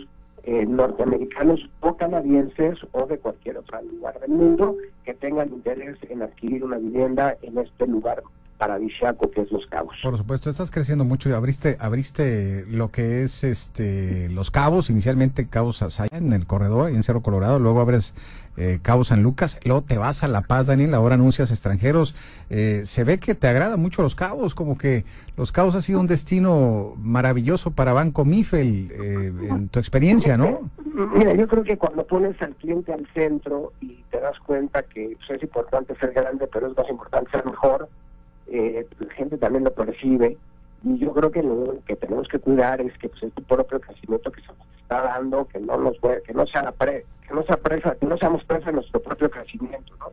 eh, 0.43 0.67
norteamericanos 0.67 1.71
o 1.79 1.97
canadienses 1.97 2.77
o 2.91 3.07
de 3.07 3.19
cualquier 3.19 3.59
otro 3.59 3.81
lugar 3.83 4.19
del 4.19 4.31
mundo 4.31 4.75
que 5.05 5.15
tengan 5.15 5.49
interés 5.51 5.97
en 6.11 6.23
adquirir 6.23 6.65
una 6.65 6.79
vivienda 6.79 7.37
en 7.43 7.57
este 7.57 7.87
lugar 7.87 8.25
paradisiaco 8.59 9.31
que 9.31 9.43
es 9.43 9.51
Los 9.51 9.67
Cabos. 9.67 9.97
Por 10.03 10.19
supuesto, 10.19 10.51
estás 10.51 10.71
creciendo 10.71 11.05
mucho 11.05 11.31
y 11.31 11.33
abriste, 11.33 11.77
abriste 11.81 12.65
lo 12.69 12.91
que 12.91 13.23
es 13.23 13.45
este 13.45 14.29
Los 14.29 14.51
Cabos, 14.51 14.91
inicialmente 14.91 15.49
Cabos 15.49 15.81
Asaya 15.83 16.19
en 16.19 16.33
el 16.33 16.47
corredor, 16.47 16.91
en 16.91 17.03
Cerro 17.03 17.23
Colorado, 17.23 17.59
luego 17.59 17.81
abres 17.81 18.15
eh, 18.61 18.81
Cabo 18.83 19.05
San 19.05 19.23
Lucas, 19.23 19.61
luego 19.65 19.83
te 19.83 19.97
vas 19.97 20.25
a 20.25 20.29
La 20.29 20.43
Paz, 20.43 20.67
Daniel, 20.67 20.93
ahora 20.95 21.15
anuncias 21.15 21.53
extranjeros. 21.53 22.17
Eh, 22.51 22.83
se 22.87 23.05
ve 23.05 23.19
que 23.19 23.37
te 23.37 23.47
agrada 23.47 23.77
mucho 23.77 24.03
Los 24.03 24.17
Cabos, 24.17 24.57
como 24.57 24.77
que 24.77 25.05
Los 25.37 25.53
Cabos 25.53 25.77
ha 25.77 25.81
sido 25.81 26.01
un 26.01 26.09
destino 26.09 26.95
maravilloso 26.99 27.71
para 27.71 27.93
Banco 27.93 28.25
Mifel, 28.25 28.91
eh, 28.91 29.33
en 29.49 29.69
tu 29.69 29.79
experiencia, 29.79 30.37
¿no? 30.37 30.71
Mira, 31.15 31.33
yo 31.35 31.47
creo 31.47 31.63
que 31.63 31.79
cuando 31.79 32.05
pones 32.05 32.41
al 32.43 32.57
cliente 32.57 32.93
al 32.93 33.07
centro 33.15 33.73
y 33.81 34.03
te 34.11 34.19
das 34.19 34.37
cuenta 34.41 34.83
que 34.83 35.17
pues, 35.17 35.39
es 35.39 35.43
importante 35.45 35.95
ser 36.01 36.13
grande, 36.13 36.49
pero 36.53 36.67
es 36.67 36.77
más 36.77 36.91
importante 36.91 37.31
ser 37.31 37.47
mejor, 37.47 37.89
eh, 38.51 38.87
la 38.99 39.15
gente 39.15 39.39
también 39.39 39.65
lo 39.65 39.73
percibe. 39.73 40.37
Y 40.85 40.99
yo 40.99 41.13
creo 41.13 41.31
que 41.31 41.43
lo 41.43 41.77
que 41.87 41.97
tenemos 41.97 42.29
que 42.29 42.39
cuidar 42.39 42.81
es 42.81 42.97
que 42.99 43.09
pues 43.09 43.23
este 43.25 43.43
propio 43.43 43.81
crecimiento 43.81 44.31
que 44.31 44.41
se 44.43 44.47
nos 44.49 44.81
está 44.81 45.03
dando 45.03 45.47
que 45.47 45.59
no 45.59 45.77
nos 45.77 45.97
que 46.25 46.33
no 46.33 46.47
sea 46.47 46.71
pre, 46.71 47.05
que 47.27 47.35
no 47.35 47.43
sea 47.43 47.57
presa 47.57 47.97
que 47.97 48.07
no 48.07 48.17
seamos 48.17 48.45
presa 48.45 48.67
de 48.67 48.75
nuestro 48.75 49.03
propio 49.03 49.29
crecimiento 49.29 49.93
no 49.99 50.13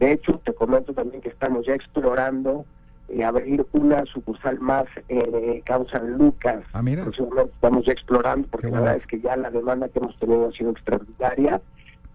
de 0.00 0.12
hecho 0.12 0.40
te 0.44 0.52
comento 0.52 0.92
también 0.92 1.22
que 1.22 1.28
estamos 1.28 1.64
ya 1.64 1.74
explorando 1.74 2.64
eh, 3.12 3.24
abrir 3.24 3.66
una 3.72 4.04
sucursal 4.06 4.60
más 4.60 4.84
eh, 5.08 5.62
Causa 5.64 5.98
Lucas. 5.98 6.62
Ah, 6.72 6.80
mira. 6.80 7.04
estamos 7.04 7.84
ya 7.84 7.92
explorando 7.92 8.46
porque 8.48 8.70
la 8.70 8.80
verdad 8.80 8.96
es 8.96 9.06
que 9.06 9.20
ya 9.20 9.36
la 9.36 9.50
demanda 9.50 9.88
que 9.88 9.98
hemos 9.98 10.16
tenido 10.20 10.48
ha 10.48 10.52
sido 10.52 10.70
extraordinaria. 10.70 11.60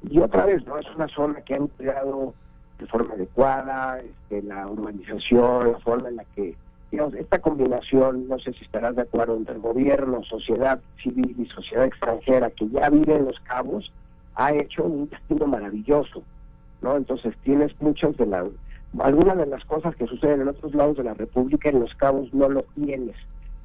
Y 0.10 0.19
otra 0.19 0.45
vez 0.45 0.65
no 0.65 0.77
es 0.77 0.86
una 0.95 1.10
zona 1.10 1.41
que 1.41 1.53
ha 1.53 1.57
empleado 1.57 2.34
de 2.79 2.88
forma 2.88 3.13
adecuada, 3.13 4.00
este, 4.00 4.41
la 4.41 4.67
humanización, 4.67 5.72
la 5.72 5.79
forma 5.79 6.10
en 6.10 6.17
la 6.17 6.25
que, 6.36 6.55
digamos, 6.91 7.13
esta 7.15 7.39
combinación, 7.39 8.27
no 8.27 8.38
sé 8.39 8.53
si 8.53 8.63
estarás 8.63 8.96
de 8.96 9.03
acuerdo, 9.03 9.38
entre 9.38 9.58
gobierno, 9.58 10.24
sociedad 10.24 10.79
civil 11.01 11.36
y 11.38 11.46
sociedad 11.46 11.86
extranjera 11.86 12.50
que 12.50 12.67
ya 12.70 12.89
vive 12.89 13.15
en 13.15 13.25
los 13.25 13.39
cabos, 13.41 13.91
ha 14.36 14.53
hecho 14.53 14.84
un 14.84 15.10
destino 15.10 15.48
maravilloso, 15.48 16.22
¿no? 16.82 16.98
Entonces 16.98 17.34
tienes 17.44 17.72
muchas 17.82 18.15
de 18.17 18.25
las, 18.25 18.46
algunas 19.00 19.38
de 19.38 19.46
las 19.46 19.63
cosas 19.65 19.96
que 19.96 20.05
suceden 20.05 20.41
en 20.41 20.50
otros 20.50 20.74
lados 20.75 20.98
de 20.98 21.03
la 21.03 21.13
República, 21.13 21.70
en 21.70 21.79
los 21.79 21.94
cabos 21.96 22.34
no 22.34 22.50
lo 22.50 22.63
tienes. 22.75 23.15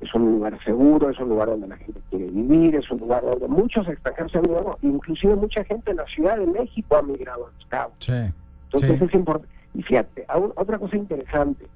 Es 0.00 0.14
un 0.14 0.32
lugar 0.32 0.58
seguro, 0.64 1.10
es 1.10 1.18
un 1.18 1.28
lugar 1.28 1.48
donde 1.48 1.68
la 1.68 1.76
gente 1.76 2.00
quiere 2.08 2.26
vivir, 2.26 2.74
es 2.76 2.90
un 2.90 3.00
lugar 3.00 3.22
donde 3.22 3.48
muchos 3.48 3.86
extranjeros 3.86 4.32
se 4.32 4.38
han 4.38 4.44
migrado, 4.44 4.78
inclusive 4.80 5.34
mucha 5.34 5.62
gente 5.64 5.90
en 5.90 5.98
la 5.98 6.06
Ciudad 6.06 6.38
de 6.38 6.46
México 6.46 6.96
ha 6.96 7.02
migrado 7.02 7.46
a 7.48 7.50
los 7.50 7.66
cabos. 7.66 7.94
Sí. 7.98 8.32
Entonces 8.72 9.02
es 9.02 9.14
importante. 9.14 9.52
Y 9.74 9.82
fíjate, 9.82 10.26
otra 10.56 10.78
cosa 10.78 10.96
interesante, 10.96 11.66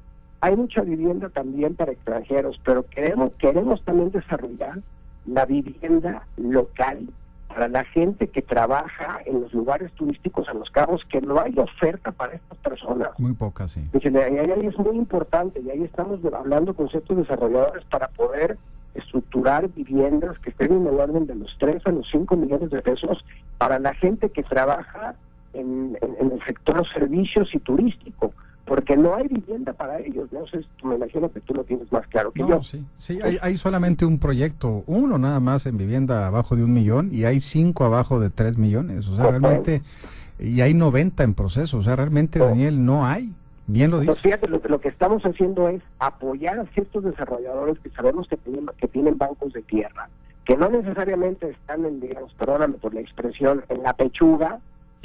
hay 0.41 0.57
mucha 0.57 0.83
vivienda 0.83 1.29
también 1.29 1.75
para 1.75 1.93
extranjeros, 1.93 2.61
pero 2.65 2.85
queremos, 2.87 3.33
queremos 3.39 3.83
también 3.85 4.11
desarrollar 4.11 4.81
la 5.27 5.47
vivienda 5.47 6.27
local 6.37 7.09
para 7.49 7.69
la 7.69 7.85
gente 7.85 8.29
que 8.29 8.43
trabaja 8.43 9.21
en 9.25 9.41
los 9.41 9.55
lugares 9.55 9.93
turísticos 9.93 10.49
en 10.49 10.59
los 10.59 10.71
cabos, 10.71 11.03
que 11.09 11.21
no 11.21 11.41
hay 11.41 11.55
oferta 11.57 12.11
para 12.11 12.35
estas 12.35 12.59
personas. 12.59 13.11
Muy 13.19 13.33
poca, 13.33 13.69
sí. 13.69 13.89
Y 13.93 14.17
ahí 14.17 14.67
es 14.67 14.79
muy 14.79 14.97
importante, 14.97 15.61
y 15.61 15.71
ahí 15.71 15.85
estamos 15.85 16.19
hablando 16.33 16.75
con 16.75 16.89
ciertos 16.89 17.17
desarrolladores 17.17 17.85
para 17.85 18.09
poder 18.09 18.59
estructurar 18.95 19.69
viviendas 19.69 20.39
que 20.41 20.51
estén 20.51 20.73
en 20.73 20.87
el 20.87 21.01
orden 21.01 21.27
de 21.27 21.35
los 21.37 21.57
3 21.59 21.87
a 21.87 21.91
los 21.91 22.09
5 22.11 22.37
millones 22.37 22.71
de 22.71 22.83
pesos 22.83 23.25
para 23.59 23.79
la 23.79 23.95
gente 23.95 24.31
que 24.31 24.43
trabaja 24.43 25.15
en, 25.55 25.97
el 26.01 26.45
sector 26.47 26.87
servicios 26.93 27.49
y 27.55 27.59
turístico, 27.59 28.33
porque 28.65 28.97
no 28.97 29.15
hay 29.15 29.29
vivienda 29.29 29.73
para 29.73 30.01
ellos. 30.01 30.33
No 30.33 30.47
sé, 30.47 30.65
me 30.83 30.97
imagino 30.97 31.31
que 31.31 31.41
tú 31.41 31.55
lo 31.55 31.65
tienes 31.65 31.91
más 31.93 32.07
claro 32.09 32.33
que 32.33 32.41
yo. 32.41 32.63
Sí, 32.63 32.85
sí 32.99 33.19
hay, 33.23 33.39
hay, 33.41 33.57
solamente 33.57 34.05
un 34.05 34.19
proyecto, 34.19 34.85
uno 34.87 35.19
nada 35.19 35.41
más 35.41 35.67
en 35.67 35.77
vivienda 35.77 36.27
abajo 36.27 36.57
de 36.57 36.65
un 36.65 36.73
millón 36.73 37.11
y 37.13 37.25
hay 37.25 37.41
cinco 37.41 37.85
abajo 37.85 38.21
de 38.21 38.31
tres 38.31 38.57
millones. 38.57 39.07
O 39.09 39.17
sea, 39.17 39.27
realmente, 39.27 39.83
y 40.39 40.61
hay 40.61 40.75
90 40.75 41.23
en 41.23 41.35
proceso. 41.35 41.79
O 41.79 41.83
sea, 41.83 41.97
realmente, 41.97 42.39
Daniel, 42.39 42.85
no 42.85 43.07
hay. 43.07 43.33
Bien 43.67 43.91
lo 43.91 44.01
dice. 44.01 44.15
fíjate, 44.17 44.47
lo, 44.47 44.61
lo, 44.63 44.79
que 44.79 44.89
estamos 44.89 45.23
haciendo 45.23 45.69
es 45.69 45.81
apoyar 45.99 46.59
a 46.59 46.67
ciertos 46.67 47.03
desarrolladores 47.03 47.79
que 47.79 47.89
sabemos 47.91 48.29
que 48.29 48.37
tienen, 48.37 48.67
que 48.77 48.89
tienen 48.89 49.17
bancos 49.17 49.55
de 49.55 49.63
tierra, 49.63 50.11
que 50.45 50.57
no 50.57 50.69
necesariamente 50.69 51.49
están 51.49 51.87
en, 51.87 51.99
digamos, 52.01 52.35
perdóname 52.35 52.75
por 52.75 52.93
la 52.93 53.01
expresión, 53.01 53.65
en 53.71 53.83
la 53.83 53.95
pechuga, 53.95 54.61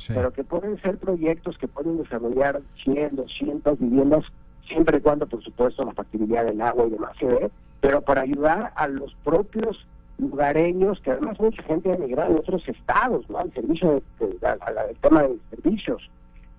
pero 0.07 0.31
que 0.31 0.43
pueden 0.43 0.81
ser 0.81 0.97
proyectos 0.97 1.57
que 1.57 1.67
pueden 1.67 1.97
desarrollar 1.97 2.61
100, 2.83 3.15
200 3.15 3.79
viviendas, 3.79 4.25
siempre 4.67 4.97
y 4.97 5.01
cuando, 5.01 5.27
por 5.27 5.43
supuesto, 5.43 5.83
la 5.83 5.93
factibilidad 5.93 6.45
del 6.45 6.61
agua 6.61 6.87
y 6.87 6.91
demás 6.91 7.15
se 7.19 7.51
pero 7.81 8.01
para 8.01 8.21
ayudar 8.21 8.73
a 8.75 8.87
los 8.87 9.15
propios 9.23 9.85
lugareños, 10.17 10.99
que 10.99 11.11
además 11.11 11.39
mucha 11.39 11.63
gente 11.63 11.91
ha 11.91 11.95
emigrado 11.95 12.33
de 12.33 12.39
otros 12.39 12.67
estados, 12.67 13.29
¿no? 13.29 13.39
Al 13.39 13.53
servicio, 13.53 14.01
al 14.41 14.95
tema 15.01 15.23
de 15.23 15.37
servicios. 15.49 16.09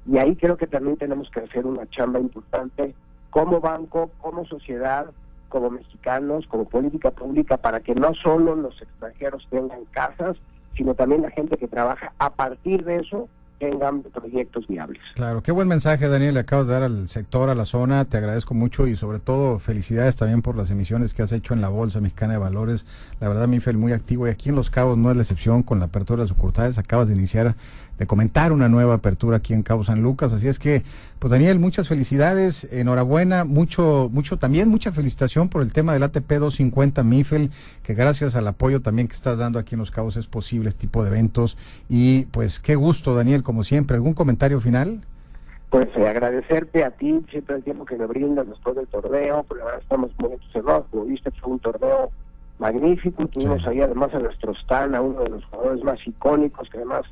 Y 0.06 0.16
ahí 0.16 0.34
creo 0.36 0.56
que 0.56 0.66
también 0.66 0.96
tenemos 0.96 1.30
que 1.30 1.40
hacer 1.40 1.66
una 1.66 1.88
chamba 1.90 2.18
importante 2.18 2.94
como 3.28 3.60
banco, 3.60 4.10
como 4.20 4.46
sociedad, 4.46 5.06
como 5.50 5.68
mexicanos, 5.70 6.46
como 6.46 6.64
política 6.64 7.10
pública, 7.10 7.58
para 7.58 7.80
que 7.80 7.94
no 7.94 8.14
solo 8.14 8.54
los 8.54 8.80
extranjeros 8.80 9.46
tengan 9.50 9.84
casas, 9.90 10.36
sino 10.76 10.94
también 10.94 11.22
la 11.22 11.30
gente 11.30 11.56
que 11.56 11.68
trabaja 11.68 12.12
a 12.18 12.30
partir 12.30 12.84
de 12.84 12.96
eso 12.96 13.28
tengan 13.60 14.02
proyectos 14.02 14.66
viables. 14.66 15.00
Claro, 15.14 15.42
qué 15.42 15.52
buen 15.52 15.68
mensaje, 15.68 16.08
Daniel, 16.08 16.34
le 16.34 16.40
acabas 16.40 16.66
de 16.66 16.72
dar 16.72 16.82
al 16.82 17.08
sector, 17.08 17.50
a 17.50 17.54
la 17.54 17.66
zona. 17.66 18.06
Te 18.06 18.16
agradezco 18.16 18.54
mucho 18.54 18.86
y 18.86 18.96
sobre 18.96 19.18
todo 19.18 19.58
felicidades 19.58 20.16
también 20.16 20.40
por 20.40 20.56
las 20.56 20.70
emisiones 20.70 21.12
que 21.12 21.22
has 21.22 21.30
hecho 21.30 21.52
en 21.52 21.60
la 21.60 21.68
Bolsa 21.68 22.00
Mexicana 22.00 22.32
de 22.32 22.38
Valores. 22.38 22.86
La 23.20 23.28
verdad, 23.28 23.46
Mifel, 23.46 23.76
muy 23.76 23.92
activo 23.92 24.26
y 24.26 24.30
aquí 24.30 24.48
en 24.48 24.56
Los 24.56 24.70
Cabos 24.70 24.96
no 24.96 25.10
es 25.10 25.16
la 25.16 25.22
excepción 25.22 25.62
con 25.62 25.78
la 25.78 25.84
apertura 25.84 26.22
de 26.22 26.28
sucursales. 26.28 26.78
Acabas 26.78 27.08
de 27.08 27.14
iniciar, 27.14 27.54
de 28.00 28.06
comentar 28.06 28.50
una 28.50 28.70
nueva 28.70 28.94
apertura 28.94 29.36
aquí 29.36 29.52
en 29.52 29.62
Cabo 29.62 29.84
San 29.84 30.00
Lucas. 30.00 30.32
Así 30.32 30.48
es 30.48 30.58
que, 30.58 30.82
pues 31.18 31.30
Daniel, 31.30 31.58
muchas 31.58 31.86
felicidades, 31.86 32.66
enhorabuena, 32.72 33.44
mucho, 33.44 34.08
mucho 34.10 34.38
también, 34.38 34.70
mucha 34.70 34.90
felicitación 34.90 35.50
por 35.50 35.60
el 35.60 35.70
tema 35.70 35.92
del 35.92 36.04
ATP 36.04 36.26
250 36.26 37.02
Mifel, 37.02 37.50
que 37.82 37.92
gracias 37.92 38.36
al 38.36 38.48
apoyo 38.48 38.80
también 38.80 39.06
que 39.06 39.12
estás 39.12 39.36
dando 39.36 39.58
aquí 39.58 39.74
en 39.74 39.80
Los 39.80 39.90
Cabos 39.90 40.16
es 40.16 40.26
posible 40.26 40.70
este 40.70 40.80
tipo 40.80 41.02
de 41.04 41.10
eventos. 41.10 41.58
Y 41.90 42.22
pues 42.30 42.58
qué 42.58 42.74
gusto, 42.74 43.14
Daniel, 43.14 43.42
como 43.42 43.64
siempre. 43.64 43.96
¿Algún 43.96 44.14
comentario 44.14 44.62
final? 44.62 45.02
Pues 45.68 45.88
eh, 45.94 46.08
agradecerte 46.08 46.82
a 46.84 46.92
ti 46.92 47.20
siempre 47.30 47.56
el 47.56 47.62
tiempo 47.62 47.84
que 47.84 47.96
me 47.96 48.06
brindas 48.06 48.48
después 48.48 48.76
del 48.76 48.86
torneo, 48.86 49.44
pues 49.46 49.58
la 49.58 49.66
verdad 49.66 49.82
estamos 49.82 50.10
muy 50.18 50.32
entusiasmados, 50.32 50.86
como 50.90 51.04
viste 51.04 51.30
fue 51.32 51.52
un 51.52 51.58
torneo 51.58 52.10
magnífico, 52.58 53.26
tuvimos 53.26 53.66
ahí 53.66 53.82
además 53.82 54.14
a 54.14 54.20
nuestro 54.20 54.52
Stan, 54.52 54.94
a 54.94 55.02
uno 55.02 55.20
de 55.20 55.28
los 55.28 55.44
jugadores 55.44 55.84
más 55.84 55.98
icónicos 56.06 56.66
que 56.70 56.78
además 56.78 57.04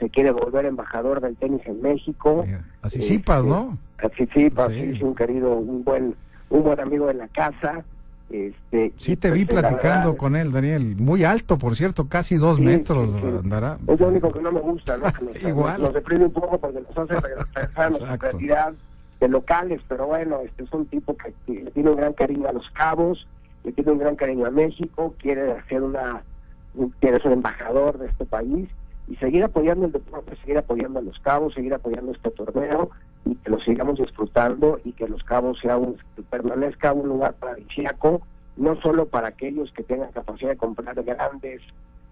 se 0.00 0.08
quiere 0.08 0.32
volver 0.32 0.64
embajador 0.64 1.20
del 1.20 1.36
tenis 1.36 1.60
en 1.66 1.80
México. 1.82 2.44
Así 2.82 3.02
sí, 3.02 3.22
¿no? 3.28 3.78
Así 3.98 4.26
sí, 4.34 4.50
sí, 4.50 5.02
un 5.04 5.14
querido, 5.14 5.52
un 5.52 5.84
buen, 5.84 6.14
un 6.48 6.62
buen 6.62 6.80
amigo 6.80 7.06
de 7.06 7.14
la 7.14 7.28
casa. 7.28 7.84
Este, 8.30 8.92
sí, 8.96 9.16
te 9.16 9.30
vi 9.30 9.44
pues, 9.44 9.60
platicando 9.60 10.16
con 10.16 10.36
él, 10.36 10.52
Daniel. 10.52 10.96
Muy 10.96 11.24
alto, 11.24 11.58
por 11.58 11.76
cierto, 11.76 12.08
casi 12.08 12.36
dos 12.36 12.58
metros 12.58 13.10
andará. 13.44 13.78
Es 13.86 14.00
lo 14.00 14.08
único 14.08 14.32
que 14.32 14.40
no 14.40 14.50
me 14.50 14.60
gusta, 14.60 14.96
¿no? 14.96 15.06
Igual. 15.48 15.82
Nos, 15.82 15.92
deprime 15.92 16.24
un 16.24 16.32
poco 16.32 16.58
porque 16.58 16.80
nos 16.80 16.96
hace 16.96 17.20
regresar 17.20 17.68
a 17.74 17.88
nuestra 17.90 18.16
realidad 18.30 18.72
de 19.20 19.28
locales, 19.28 19.82
pero 19.86 20.06
bueno, 20.06 20.40
este 20.40 20.64
es 20.64 20.72
un 20.72 20.86
tipo 20.86 21.14
que, 21.14 21.34
tiene 21.74 21.90
un 21.90 21.96
gran 21.96 22.14
cariño 22.14 22.48
a 22.48 22.52
los 22.52 22.70
cabos, 22.70 23.26
que 23.62 23.72
tiene 23.72 23.92
un 23.92 23.98
gran 23.98 24.16
cariño 24.16 24.46
a 24.46 24.50
México, 24.50 25.14
quiere 25.18 25.52
hacer 25.52 25.82
una, 25.82 26.22
quiere 27.00 27.20
ser 27.20 27.32
embajador 27.32 27.98
de 27.98 28.06
este 28.06 28.24
país 28.24 28.70
y 29.10 29.16
seguir 29.16 29.42
apoyando 29.42 29.86
el 29.86 29.92
deporte, 29.92 30.36
seguir 30.36 30.58
apoyando 30.58 31.00
a 31.00 31.02
los 31.02 31.18
cabos, 31.18 31.52
seguir 31.54 31.74
apoyando 31.74 32.12
este 32.12 32.30
torneo 32.30 32.90
y 33.24 33.34
que 33.34 33.50
lo 33.50 33.60
sigamos 33.60 33.98
disfrutando 33.98 34.80
y 34.84 34.92
que 34.92 35.08
los 35.08 35.24
cabos 35.24 35.58
sea 35.60 35.76
un, 35.76 35.96
permanezca 36.30 36.92
un 36.92 37.08
lugar 37.08 37.34
paradisíaco, 37.34 38.22
no 38.56 38.80
solo 38.80 39.06
para 39.06 39.28
aquellos 39.28 39.72
que 39.72 39.82
tengan 39.82 40.12
capacidad 40.12 40.50
de 40.50 40.56
comprar 40.56 41.02
grandes 41.02 41.60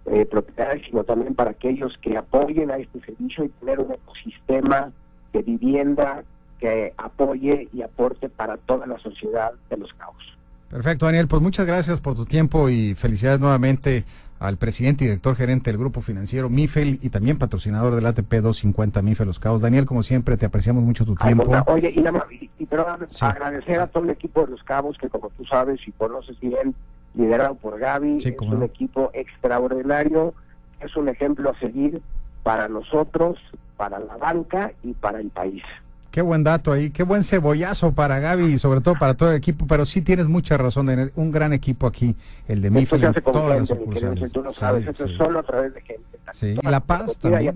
eh, 0.07 0.27
propiedades, 0.27 0.83
sino 0.87 1.05
también 1.05 1.37
para 1.37 1.53
aquellos 1.53 1.97
que 1.99 2.17
apoyen 2.17 2.73
a 2.73 2.79
este 2.79 3.01
servicio 3.01 3.45
y 3.45 3.49
tener 3.49 3.79
un 3.79 3.93
ecosistema 3.93 4.91
de 5.33 5.43
vivienda 5.43 6.25
que 6.59 6.93
apoye 6.97 7.69
y 7.73 7.83
aporte 7.83 8.29
para 8.29 8.57
toda 8.57 8.87
la 8.87 8.99
sociedad 8.99 9.53
de 9.71 9.77
los 9.77 9.93
cabos. 9.95 10.38
Perfecto, 10.71 11.07
Daniel. 11.07 11.29
Pues 11.29 11.41
muchas 11.41 11.67
gracias 11.67 12.01
por 12.01 12.15
tu 12.15 12.27
tiempo 12.27 12.69
y 12.69 12.95
felicidades 12.95 13.41
nuevamente 13.41 14.05
al 14.39 14.57
presidente 14.57 15.05
y 15.05 15.09
director 15.09 15.35
gerente 15.35 15.71
del 15.71 15.79
grupo 15.79 16.01
financiero 16.01 16.49
MIFEL 16.49 17.01
y 17.03 17.11
también 17.11 17.39
patrocinador 17.39 17.95
del 17.95 18.07
ATP 18.07 18.35
250 18.35 19.03
MIFEL 19.03 19.27
Los 19.27 19.39
Cabos. 19.39 19.63
Daniel, 19.63 19.87
como 19.87 20.03
siempre, 20.03 20.37
te 20.37 20.47
apreciamos 20.47 20.85
mucho 20.85 21.05
tu 21.05 21.15
tiempo. 21.17 21.51
oye, 21.67 21.93
y, 21.95 22.01
nada 22.01 22.25
y, 22.31 22.67
pero 22.67 22.87
agradecer 23.21 23.81
a 23.81 23.87
todo 23.87 24.05
el 24.05 24.11
equipo 24.11 24.45
de 24.45 24.53
Los 24.53 24.63
Cabos 24.63 24.97
que, 24.99 25.09
como 25.09 25.31
tú 25.31 25.45
sabes 25.47 25.81
y 25.87 25.93
conoces 25.93 26.39
bien, 26.39 26.75
liderado 27.15 27.55
por 27.57 27.79
Gaby, 27.79 28.19
es 28.19 28.41
un 28.41 28.63
equipo 28.63 29.11
extraordinario, 29.15 30.35
es 30.81 30.95
un 30.97 31.09
ejemplo 31.09 31.51
a 31.51 31.59
seguir 31.59 32.01
para 32.43 32.69
nosotros, 32.69 33.39
para 33.77 33.99
la 33.99 34.17
banca 34.17 34.73
y 34.83 34.93
para 34.93 35.21
el 35.21 35.31
país. 35.31 35.63
Qué 36.11 36.23
buen 36.23 36.43
dato 36.43 36.73
ahí, 36.73 36.91
qué 36.91 37.03
buen 37.03 37.23
cebollazo 37.23 37.93
para 37.93 38.19
Gaby 38.19 38.47
y 38.55 38.59
sobre 38.59 38.81
todo 38.81 38.95
para 38.99 39.15
todo 39.15 39.31
el 39.31 39.37
equipo, 39.37 39.67
pero 39.67 39.85
sí 39.85 40.01
tienes 40.01 40.27
mucha 40.27 40.57
razón 40.57 40.87
de 40.87 40.95
tener 40.95 41.13
un 41.17 41.31
gran 41.31 41.53
equipo 41.53 41.87
aquí, 41.87 42.17
el 42.47 42.63
de 42.63 42.71
Mifel, 42.71 43.05
en 43.05 43.13
todas 43.13 43.61
las 43.61 43.69
sucursales. 43.69 44.33
Tú 44.33 44.43
sabes, 44.51 44.87
eso 44.87 45.05
es 45.05 45.17
solo 45.19 45.41
a 45.41 45.43
través 45.43 45.75
de 45.75 45.83
gente. 45.83 46.05
Sí, 46.33 46.57
y 46.61 46.67
La 46.67 46.81
Paz 46.81 47.19
también. 47.19 47.55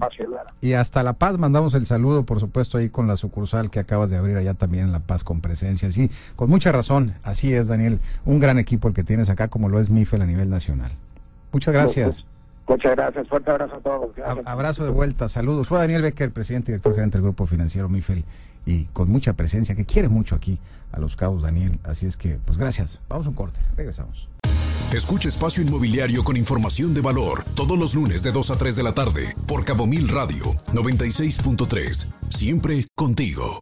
Y, 0.61 0.75
hasta 0.75 1.03
La 1.03 1.15
Paz 1.15 1.39
mandamos 1.39 1.75
el 1.75 1.87
saludo, 1.87 2.25
por 2.25 2.41
supuesto, 2.41 2.79
ahí 2.79 2.91
con 2.91 3.07
la 3.07 3.17
sucursal 3.17 3.71
que 3.71 3.81
acabas 3.81 4.11
de 4.11 4.17
abrir 4.17 4.37
allá 4.37 4.55
también 4.55 4.85
en 4.85 4.93
La 4.93 5.01
Paz 5.01 5.25
con 5.25 5.41
presencia. 5.41 5.91
Sí, 5.91 6.11
con 6.37 6.51
mucha 6.51 6.73
razón, 6.73 7.15
así 7.23 7.55
es, 7.55 7.69
Daniel, 7.69 8.01
un 8.25 8.39
gran 8.39 8.59
equipo 8.59 8.89
el 8.89 8.95
que 8.95 9.05
tienes 9.05 9.31
acá, 9.31 9.49
como 9.49 9.69
lo 9.69 9.81
es 9.81 9.89
Mifel 9.89 10.21
a 10.23 10.27
nivel 10.27 10.51
nacional. 10.51 10.93
Muchas 11.53 11.73
gracias. 11.73 12.23
Pues, 12.23 12.32
muchas 12.67 12.97
gracias, 12.97 13.29
fuerte 13.29 13.51
abrazo 13.51 13.77
a 13.77 13.81
todos. 13.81 14.11
Abrazo 14.45 14.85
de 14.85 14.91
vuelta, 14.91 15.29
saludos. 15.29 15.69
Fue 15.69 15.79
Daniel 15.79 16.03
Becker, 16.03 16.31
presidente 16.31 16.71
y 16.71 16.73
director 16.73 16.95
gerente 16.95 17.19
del 17.19 17.23
Grupo 17.23 17.47
Financiero 17.47 17.89
Mifel 17.89 18.25
y 18.65 18.85
con 18.87 19.11
mucha 19.11 19.33
presencia, 19.33 19.75
que 19.75 19.85
quiere 19.85 20.09
mucho 20.09 20.35
aquí 20.35 20.59
a 20.93 21.01
los 21.01 21.17
cabos, 21.17 21.43
Daniel. 21.43 21.79
Así 21.85 22.07
es 22.07 22.17
que, 22.17 22.39
pues 22.45 22.59
gracias. 22.59 23.01
Vamos 23.09 23.27
a 23.27 23.31
un 23.31 23.35
corte, 23.35 23.61
regresamos. 23.77 24.29
Escucha 24.93 25.29
Espacio 25.29 25.63
Inmobiliario 25.63 26.23
con 26.23 26.37
información 26.37 26.93
de 26.93 27.01
valor 27.01 27.45
todos 27.55 27.79
los 27.79 27.95
lunes 27.95 28.23
de 28.23 28.31
2 28.31 28.51
a 28.51 28.59
3 28.59 28.77
de 28.77 28.83
la 28.83 28.93
tarde 28.93 29.35
por 29.47 29.65
Cabo 29.65 29.87
Mil 29.87 30.09
Radio 30.09 30.45
96.3. 30.73 32.13
Siempre 32.29 32.87
contigo. 32.95 33.59